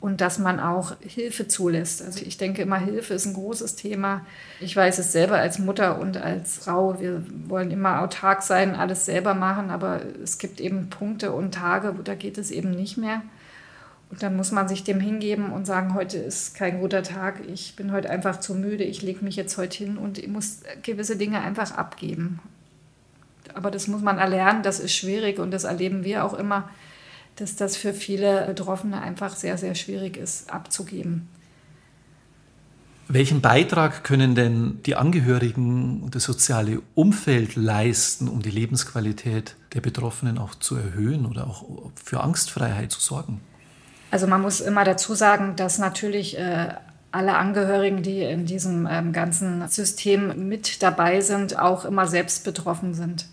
Und 0.00 0.22
dass 0.22 0.38
man 0.38 0.60
auch 0.60 0.96
Hilfe 1.00 1.46
zulässt. 1.46 2.00
Also 2.00 2.24
ich 2.24 2.38
denke 2.38 2.62
immer, 2.62 2.78
Hilfe 2.78 3.12
ist 3.12 3.26
ein 3.26 3.34
großes 3.34 3.76
Thema. 3.76 4.24
Ich 4.58 4.74
weiß 4.74 4.98
es 4.98 5.12
selber 5.12 5.36
als 5.36 5.58
Mutter 5.58 6.00
und 6.00 6.16
als 6.16 6.56
Frau. 6.56 6.98
Wir 6.98 7.22
wollen 7.48 7.70
immer 7.70 8.00
autark 8.00 8.42
sein, 8.42 8.74
alles 8.74 9.04
selber 9.04 9.34
machen, 9.34 9.68
aber 9.68 10.00
es 10.22 10.38
gibt 10.38 10.58
eben 10.58 10.88
Punkte 10.88 11.32
und 11.32 11.52
Tage, 11.52 11.98
wo 11.98 12.02
da 12.02 12.14
geht 12.14 12.38
es 12.38 12.50
eben 12.50 12.70
nicht 12.70 12.96
mehr. 12.96 13.20
Und 14.10 14.24
dann 14.24 14.36
muss 14.36 14.50
man 14.50 14.68
sich 14.68 14.82
dem 14.82 14.98
hingeben 14.98 15.52
und 15.52 15.66
sagen, 15.66 15.94
heute 15.94 16.18
ist 16.18 16.56
kein 16.56 16.80
guter 16.80 17.04
Tag, 17.04 17.42
ich 17.46 17.76
bin 17.76 17.92
heute 17.92 18.10
einfach 18.10 18.40
zu 18.40 18.54
müde, 18.54 18.82
ich 18.82 19.02
lege 19.02 19.24
mich 19.24 19.36
jetzt 19.36 19.56
heute 19.56 19.78
hin 19.78 19.96
und 19.96 20.18
ich 20.18 20.26
muss 20.26 20.62
gewisse 20.82 21.16
Dinge 21.16 21.40
einfach 21.40 21.72
abgeben. 21.72 22.40
Aber 23.54 23.70
das 23.70 23.86
muss 23.86 24.02
man 24.02 24.18
erlernen, 24.18 24.64
das 24.64 24.80
ist 24.80 24.94
schwierig 24.94 25.38
und 25.38 25.52
das 25.52 25.62
erleben 25.62 26.02
wir 26.02 26.24
auch 26.24 26.34
immer, 26.34 26.68
dass 27.36 27.54
das 27.54 27.76
für 27.76 27.94
viele 27.94 28.46
Betroffene 28.46 29.00
einfach 29.00 29.36
sehr, 29.36 29.56
sehr 29.56 29.76
schwierig 29.76 30.16
ist, 30.16 30.52
abzugeben. 30.52 31.28
Welchen 33.06 33.40
Beitrag 33.40 34.04
können 34.04 34.34
denn 34.34 34.80
die 34.86 34.94
Angehörigen 34.94 36.02
und 36.02 36.14
das 36.14 36.24
soziale 36.24 36.80
Umfeld 36.94 37.56
leisten, 37.56 38.28
um 38.28 38.42
die 38.42 38.50
Lebensqualität 38.50 39.56
der 39.74 39.80
Betroffenen 39.80 40.38
auch 40.38 40.54
zu 40.54 40.76
erhöhen 40.76 41.26
oder 41.26 41.46
auch 41.46 41.64
für 41.94 42.20
Angstfreiheit 42.20 42.92
zu 42.92 43.00
sorgen? 43.00 43.40
Also 44.10 44.26
man 44.26 44.40
muss 44.40 44.60
immer 44.60 44.84
dazu 44.84 45.14
sagen, 45.14 45.54
dass 45.56 45.78
natürlich 45.78 46.38
äh, 46.38 46.68
alle 47.12 47.36
Angehörigen, 47.36 48.02
die 48.02 48.22
in 48.22 48.46
diesem 48.46 48.88
ähm, 48.90 49.12
ganzen 49.12 49.66
System 49.68 50.48
mit 50.48 50.82
dabei 50.82 51.20
sind, 51.20 51.58
auch 51.58 51.84
immer 51.84 52.06
selbst 52.06 52.44
betroffen 52.44 52.94
sind. 52.94 53.26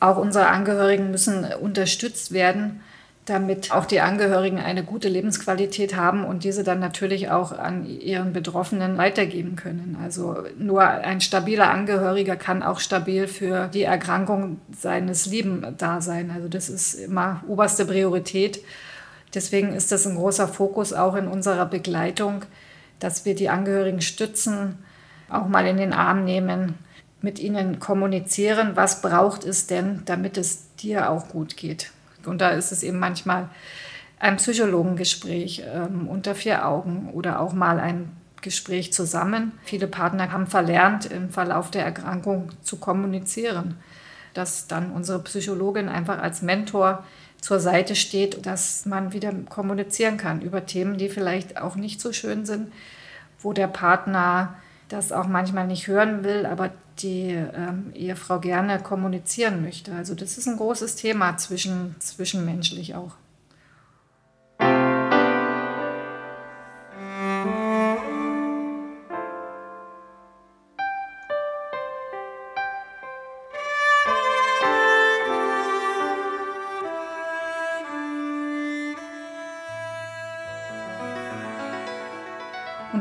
Auch 0.00 0.18
unsere 0.18 0.48
Angehörigen 0.48 1.10
müssen 1.10 1.44
unterstützt 1.60 2.32
werden, 2.32 2.80
damit 3.24 3.72
auch 3.72 3.86
die 3.86 4.00
Angehörigen 4.00 4.58
eine 4.58 4.84
gute 4.84 5.08
Lebensqualität 5.08 5.96
haben 5.96 6.24
und 6.24 6.44
diese 6.44 6.62
dann 6.62 6.78
natürlich 6.78 7.30
auch 7.30 7.52
an 7.52 7.86
ihren 7.86 8.32
Betroffenen 8.34 8.98
weitergeben 8.98 9.56
können. 9.56 9.96
Also 10.02 10.36
nur 10.58 10.82
ein 10.82 11.22
stabiler 11.22 11.70
Angehöriger 11.70 12.36
kann 12.36 12.62
auch 12.62 12.80
stabil 12.80 13.26
für 13.26 13.68
die 13.68 13.84
Erkrankung 13.84 14.60
seines 14.76 15.26
Lieben 15.26 15.64
da 15.78 16.02
sein. 16.02 16.30
Also 16.34 16.48
das 16.48 16.68
ist 16.68 16.94
immer 16.94 17.42
oberste 17.48 17.86
Priorität. 17.86 18.60
Deswegen 19.34 19.72
ist 19.72 19.92
das 19.92 20.06
ein 20.06 20.16
großer 20.16 20.48
Fokus 20.48 20.92
auch 20.92 21.14
in 21.14 21.26
unserer 21.26 21.66
Begleitung, 21.66 22.44
dass 23.00 23.24
wir 23.24 23.34
die 23.34 23.48
Angehörigen 23.48 24.00
stützen, 24.00 24.78
auch 25.28 25.48
mal 25.48 25.66
in 25.66 25.76
den 25.76 25.92
Arm 25.92 26.24
nehmen, 26.24 26.78
mit 27.20 27.38
ihnen 27.38 27.80
kommunizieren, 27.80 28.76
was 28.76 29.00
braucht 29.00 29.44
es 29.44 29.66
denn, 29.66 30.02
damit 30.04 30.36
es 30.36 30.74
dir 30.76 31.10
auch 31.10 31.28
gut 31.28 31.56
geht. 31.56 31.90
Und 32.26 32.40
da 32.40 32.50
ist 32.50 32.70
es 32.70 32.82
eben 32.82 32.98
manchmal 32.98 33.48
ein 34.18 34.36
Psychologengespräch 34.36 35.64
ähm, 35.66 36.08
unter 36.08 36.34
vier 36.34 36.66
Augen 36.66 37.10
oder 37.12 37.40
auch 37.40 37.52
mal 37.52 37.80
ein 37.80 38.10
Gespräch 38.42 38.92
zusammen. 38.92 39.52
Viele 39.64 39.86
Partner 39.86 40.30
haben 40.30 40.46
verlernt, 40.46 41.06
im 41.06 41.30
Verlauf 41.30 41.70
der 41.70 41.84
Erkrankung 41.84 42.50
zu 42.62 42.76
kommunizieren, 42.76 43.78
dass 44.34 44.66
dann 44.68 44.92
unsere 44.92 45.18
Psychologin 45.20 45.88
einfach 45.88 46.18
als 46.18 46.42
Mentor 46.42 47.04
zur 47.44 47.60
Seite 47.60 47.94
steht, 47.94 48.46
dass 48.46 48.86
man 48.86 49.12
wieder 49.12 49.30
kommunizieren 49.50 50.16
kann 50.16 50.40
über 50.40 50.64
Themen, 50.64 50.96
die 50.96 51.10
vielleicht 51.10 51.60
auch 51.60 51.76
nicht 51.76 52.00
so 52.00 52.10
schön 52.10 52.46
sind, 52.46 52.72
wo 53.38 53.52
der 53.52 53.66
Partner 53.66 54.56
das 54.88 55.12
auch 55.12 55.26
manchmal 55.26 55.66
nicht 55.66 55.86
hören 55.86 56.24
will, 56.24 56.46
aber 56.46 56.70
die 57.00 57.32
ähm, 57.32 57.92
Ehefrau 57.94 58.40
gerne 58.40 58.78
kommunizieren 58.78 59.60
möchte. 59.60 59.94
Also 59.94 60.14
das 60.14 60.38
ist 60.38 60.46
ein 60.46 60.56
großes 60.56 60.96
Thema 60.96 61.36
zwischen, 61.36 61.94
zwischenmenschlich 61.98 62.94
auch. 62.94 63.12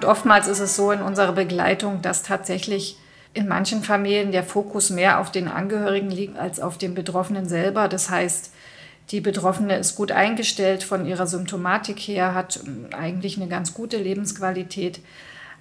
Oftmals 0.04 0.48
ist 0.48 0.60
es 0.60 0.76
so 0.76 0.92
in 0.92 1.02
unserer 1.02 1.34
Begleitung, 1.34 2.02
dass 2.02 2.24
tatsächlich 2.24 2.98
in 3.34 3.48
manchen 3.48 3.84
Familien 3.84 4.32
der 4.32 4.44
Fokus 4.44 4.90
mehr 4.90 5.20
auf 5.20 5.32
den 5.32 5.48
Angehörigen 5.48 6.12
liegt 6.12 6.38
als 6.38 6.60
auf 6.60 6.78
den 6.78 6.94
Betroffenen 6.94 7.48
selber. 7.48 7.88
Das 7.88 8.10
heißt, 8.10 8.52
die 9.10 9.22
Betroffene 9.22 9.78
ist 9.78 9.96
gut 9.96 10.12
eingestellt 10.12 10.84
von 10.84 11.06
ihrer 11.06 11.28
Symptomatik 11.28 12.00
her, 12.00 12.34
hat 12.34 12.60
eigentlich 12.96 13.38
eine 13.38 13.48
ganz 13.48 13.74
gute 13.74 13.98
Lebensqualität. 13.98 15.02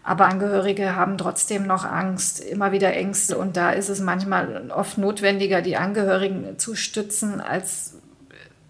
Aber 0.04 0.26
Angehörige 0.26 0.96
haben 0.96 1.16
trotzdem 1.16 1.66
noch 1.66 1.84
Angst, 1.84 2.40
immer 2.40 2.72
wieder 2.72 2.92
Ängste. 2.92 3.38
Und 3.38 3.56
da 3.56 3.70
ist 3.70 3.88
es 3.88 4.00
manchmal 4.00 4.70
oft 4.70 4.98
notwendiger, 4.98 5.62
die 5.62 5.76
Angehörigen 5.76 6.58
zu 6.58 6.74
stützen, 6.74 7.40
als 7.40 7.94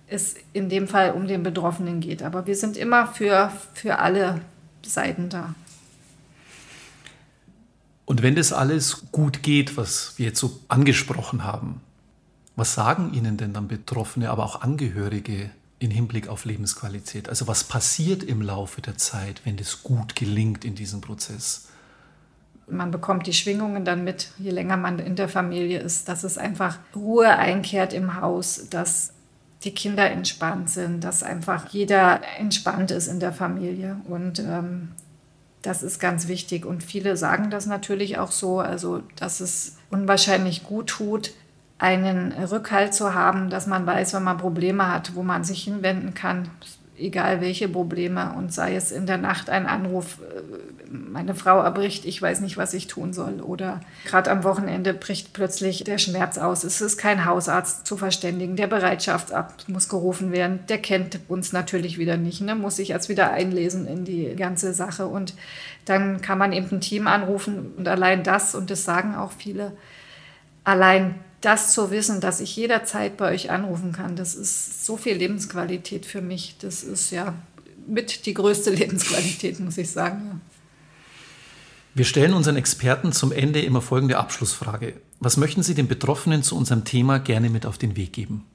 es 0.09 0.35
in 0.53 0.69
dem 0.69 0.89
Fall 0.89 1.13
um 1.13 1.27
den 1.27 1.43
Betroffenen 1.43 2.01
geht. 2.01 2.23
Aber 2.23 2.47
wir 2.47 2.55
sind 2.55 2.77
immer 2.77 3.07
für, 3.07 3.51
für 3.73 3.99
alle 3.99 4.41
Seiten 4.89 5.29
da. 5.29 5.55
Und 8.05 8.23
wenn 8.23 8.35
das 8.35 8.53
alles 8.53 9.05
gut 9.13 9.43
geht, 9.43 9.77
was 9.77 10.15
wir 10.17 10.27
jetzt 10.27 10.41
so 10.41 10.61
angesprochen 10.69 11.45
haben, 11.45 11.81
was 12.57 12.75
sagen 12.75 13.15
Ihnen 13.15 13.37
denn 13.37 13.53
dann 13.55 13.69
Betroffene, 13.69 14.31
aber 14.31 14.45
auch 14.45 14.61
Angehörige 14.61 15.51
im 15.83 15.91
Hinblick 15.91 16.29
auf 16.29 16.45
Lebensqualität? 16.45 17.29
Also 17.29 17.49
was 17.49 17.65
passiert 17.65 18.23
im 18.23 18.41
Laufe 18.41 18.81
der 18.81 18.97
Zeit, 18.97 19.43
wenn 19.45 19.57
das 19.57 19.83
gut 19.83 20.15
gelingt 20.15 20.65
in 20.65 20.75
diesem 20.75 21.01
Prozess? 21.01 21.69
Man 22.69 22.91
bekommt 22.91 23.27
die 23.27 23.33
Schwingungen 23.33 23.85
dann 23.85 24.05
mit, 24.05 24.31
je 24.39 24.51
länger 24.51 24.77
man 24.77 24.99
in 24.99 25.17
der 25.17 25.29
Familie 25.29 25.81
ist, 25.81 26.09
dass 26.09 26.23
es 26.23 26.39
einfach 26.39 26.79
Ruhe 26.95 27.29
einkehrt 27.29 27.93
im 27.93 28.21
Haus, 28.21 28.69
dass 28.71 29.13
die 29.65 29.75
Kinder 29.75 30.11
entspannt 30.11 30.71
sind, 30.71 31.05
dass 31.05 31.23
einfach 31.23 31.69
jeder 31.71 32.21
entspannt 32.39 32.91
ist 32.91 33.09
in 33.09 33.21
der 33.21 33.33
Familie. 33.33 33.97
Und 34.09 34.41
ähm, 34.41 34.93
das 35.63 35.83
ist 35.83 35.99
ganz 35.99 36.29
wichtig. 36.29 36.67
Und 36.67 36.83
viele 36.83 37.17
sagen 37.17 37.51
das 37.51 37.67
natürlich 37.67 38.19
auch 38.19 38.33
so, 38.33 38.61
also 38.61 39.03
dass 39.17 39.41
es 39.41 39.77
unwahrscheinlich 39.91 40.65
gut 40.65 40.89
tut, 40.89 41.33
einen 41.79 42.33
Rückhalt 42.33 42.95
zu 42.95 43.15
haben, 43.15 43.51
dass 43.51 43.67
man 43.67 43.87
weiß, 43.87 44.15
wenn 44.15 44.23
man 44.23 44.39
Probleme 44.39 44.89
hat, 44.89 45.15
wo 45.15 45.23
man 45.23 45.45
sich 45.45 45.65
hinwenden 45.65 46.15
kann 46.15 46.49
egal 47.03 47.41
welche 47.41 47.69
Probleme 47.69 48.33
und 48.37 48.53
sei 48.53 48.77
es 48.77 48.93
in 48.93 49.07
der 49.07 49.19
Nacht 49.19 49.51
ein 49.51 49.67
Anruf, 49.67 50.19
äh, 50.21 50.41
meine 50.91 51.35
Frau 51.35 51.61
erbricht, 51.61 52.05
ich 52.05 52.21
weiß 52.21 52.41
nicht, 52.41 52.57
was 52.57 52.75
ich 52.75 52.87
tun 52.87 53.13
soll 53.13 53.41
oder 53.41 53.81
gerade 54.05 54.31
am 54.31 54.45
Wochenende 54.45 54.95
bricht 54.95 55.33
plötzlich 55.33 55.85
der 55.85 55.99
Schmerz 55.99 56.39
aus. 56.39 56.65
Es 56.65 56.81
ist 56.81 56.99
kein 56.99 57.25
Hausarzt 57.25 57.87
zu 57.87 57.97
verständigen, 57.97 58.57
der 58.57 58.67
Bereitschaftsamt 58.67 59.69
muss 59.69 59.89
gerufen 59.89 60.33
werden, 60.33 60.61
der 60.69 60.79
kennt 60.79 61.19
uns 61.29 61.53
natürlich 61.53 61.99
wieder 61.99 62.17
nicht, 62.17 62.41
ne? 62.41 62.55
muss 62.55 62.77
sich 62.77 62.89
jetzt 62.89 63.09
wieder 63.09 63.33
einlesen 63.33 63.87
in 63.87 64.05
die 64.05 64.35
ganze 64.37 64.73
Sache 64.73 65.07
und 65.07 65.35
dann 65.85 66.21
kann 66.21 66.39
man 66.39 66.53
eben 66.53 66.71
ein 66.71 66.81
Team 66.81 67.07
anrufen 67.07 67.73
und 67.77 67.89
allein 67.89 68.23
das, 68.23 68.55
und 68.55 68.71
das 68.71 68.85
sagen 68.85 69.15
auch 69.15 69.33
viele, 69.33 69.73
allein 70.65 71.17
das 71.43 71.73
zu 71.73 71.91
wissen, 71.91 72.21
dass 72.21 72.41
ich 72.41 72.57
jederzeit 72.57 73.17
bei 73.17 73.33
euch 73.33 73.51
anrufen 73.51 73.93
kann, 73.93 74.17
das 74.17 74.35
ist 74.35 74.87
so 74.87 74.97
viel 74.97 75.17
Lebensqualität 75.17 76.07
für 76.07 76.23
mich. 76.23 76.57
Das 76.61 76.83
ist 76.83 77.11
ja 77.11 77.35
mit 77.87 78.27
die 78.27 78.35
größte 78.35 78.71
Lebensqualität, 78.75 79.61
muss 79.61 79.77
ich 79.77 79.91
sagen. 79.91 80.23
Ja. 80.27 80.41
Wir 81.95 82.07
stellen 82.07 82.33
unseren 82.33 82.57
Experten 82.57 83.13
zum 83.13 83.33
Ende 83.33 83.61
immer 83.61 83.83
folgende 83.83 84.17
Abschlussfrage. 84.17 84.95
Was 85.21 85.37
möchten 85.37 85.63
Sie 85.63 85.75
den 85.75 85.89
Betroffenen 85.89 86.43
zu 86.43 86.57
unserem 86.57 86.85
Thema 86.85 87.19
gerne 87.19 87.51
mit 87.51 87.67
auf 87.67 87.77
den 87.77 87.97
Weg 87.97 88.15
geben? 88.15 88.47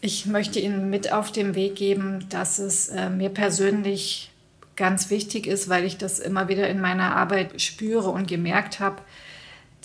Ich 0.00 0.26
möchte 0.26 0.58
Ihnen 0.58 0.90
mit 0.90 1.12
auf 1.12 1.30
den 1.30 1.54
Weg 1.54 1.76
geben, 1.76 2.26
dass 2.28 2.58
es 2.58 2.88
äh, 2.88 3.08
mir 3.08 3.28
persönlich 3.28 4.30
ganz 4.74 5.10
wichtig 5.10 5.46
ist, 5.46 5.68
weil 5.68 5.84
ich 5.84 5.96
das 5.96 6.18
immer 6.18 6.48
wieder 6.48 6.68
in 6.68 6.80
meiner 6.80 7.14
Arbeit 7.14 7.60
spüre 7.62 8.10
und 8.10 8.26
gemerkt 8.26 8.80
habe, 8.80 9.00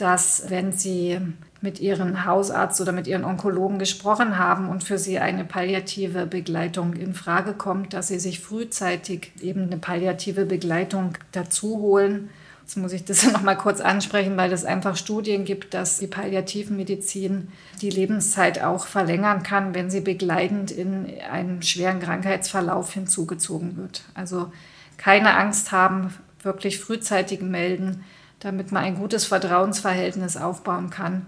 dass 0.01 0.49
wenn 0.49 0.71
Sie 0.71 1.19
mit 1.61 1.79
Ihrem 1.79 2.25
Hausarzt 2.25 2.81
oder 2.81 2.91
mit 2.91 3.05
Ihren 3.05 3.23
Onkologen 3.23 3.77
gesprochen 3.77 4.39
haben 4.39 4.67
und 4.67 4.83
für 4.83 4.97
Sie 4.97 5.19
eine 5.19 5.45
palliative 5.45 6.25
Begleitung 6.25 6.93
in 6.93 7.13
Frage 7.13 7.53
kommt, 7.53 7.93
dass 7.93 8.07
Sie 8.07 8.19
sich 8.19 8.39
frühzeitig 8.39 9.31
eben 9.41 9.63
eine 9.63 9.77
palliative 9.77 10.45
Begleitung 10.45 11.13
dazu 11.31 11.77
holen. 11.77 12.31
Jetzt 12.63 12.77
muss 12.77 12.93
ich 12.93 13.05
das 13.05 13.23
noch 13.31 13.43
mal 13.43 13.55
kurz 13.55 13.79
ansprechen, 13.79 14.37
weil 14.37 14.51
es 14.51 14.65
einfach 14.65 14.95
Studien 14.97 15.45
gibt, 15.45 15.75
dass 15.75 15.99
die 15.99 16.07
Palliativmedizin 16.07 17.49
die 17.81 17.91
Lebenszeit 17.91 18.63
auch 18.63 18.87
verlängern 18.87 19.43
kann, 19.43 19.75
wenn 19.75 19.91
sie 19.91 20.01
begleitend 20.01 20.71
in 20.71 21.05
einen 21.31 21.61
schweren 21.61 21.99
Krankheitsverlauf 21.99 22.91
hinzugezogen 22.93 23.77
wird. 23.77 24.03
Also 24.15 24.51
keine 24.97 25.37
Angst 25.37 25.71
haben, 25.71 26.11
wirklich 26.41 26.79
frühzeitig 26.79 27.41
melden 27.41 28.03
damit 28.41 28.71
man 28.71 28.83
ein 28.83 28.95
gutes 28.95 29.25
Vertrauensverhältnis 29.25 30.35
aufbauen 30.35 30.89
kann 30.89 31.27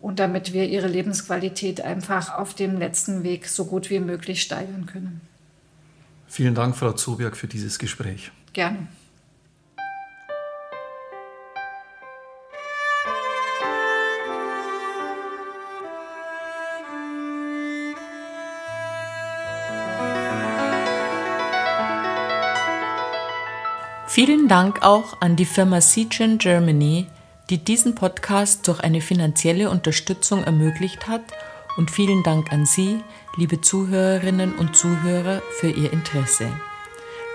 und 0.00 0.18
damit 0.18 0.52
wir 0.52 0.68
ihre 0.68 0.88
Lebensqualität 0.88 1.80
einfach 1.80 2.34
auf 2.34 2.54
dem 2.54 2.78
letzten 2.78 3.22
Weg 3.22 3.48
so 3.48 3.64
gut 3.64 3.88
wie 3.88 4.00
möglich 4.00 4.42
steigern 4.42 4.86
können. 4.86 5.20
Vielen 6.26 6.54
Dank, 6.54 6.76
Frau 6.76 6.92
Zoberg, 6.92 7.36
für 7.36 7.46
dieses 7.46 7.78
Gespräch. 7.78 8.32
Gerne. 8.52 8.88
Vielen 24.14 24.46
Dank 24.46 24.82
auch 24.82 25.22
an 25.22 25.36
die 25.36 25.46
Firma 25.46 25.80
Seagen 25.80 26.36
Germany, 26.36 27.06
die 27.48 27.56
diesen 27.56 27.94
Podcast 27.94 28.68
durch 28.68 28.80
eine 28.80 29.00
finanzielle 29.00 29.70
Unterstützung 29.70 30.44
ermöglicht 30.44 31.08
hat 31.08 31.22
und 31.78 31.90
vielen 31.90 32.22
Dank 32.22 32.52
an 32.52 32.66
Sie, 32.66 33.00
liebe 33.38 33.62
Zuhörerinnen 33.62 34.54
und 34.56 34.76
Zuhörer, 34.76 35.40
für 35.58 35.70
Ihr 35.70 35.94
Interesse. 35.94 36.52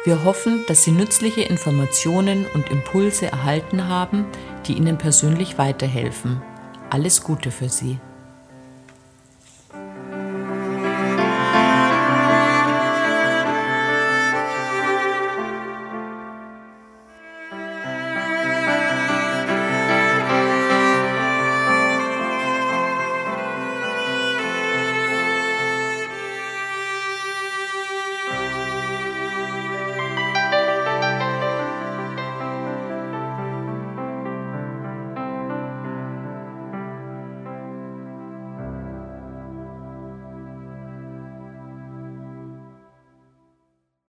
Wir 0.03 0.23
hoffen, 0.23 0.65
dass 0.67 0.83
Sie 0.83 0.91
nützliche 0.91 1.41
Informationen 1.41 2.45
und 2.53 2.69
Impulse 2.69 3.25
erhalten 3.25 3.87
haben, 3.87 4.27
die 4.67 4.73
Ihnen 4.73 4.99
persönlich 4.99 5.57
weiterhelfen. 5.57 6.43
Alles 6.91 7.23
Gute 7.23 7.49
für 7.49 7.69
Sie. 7.69 7.97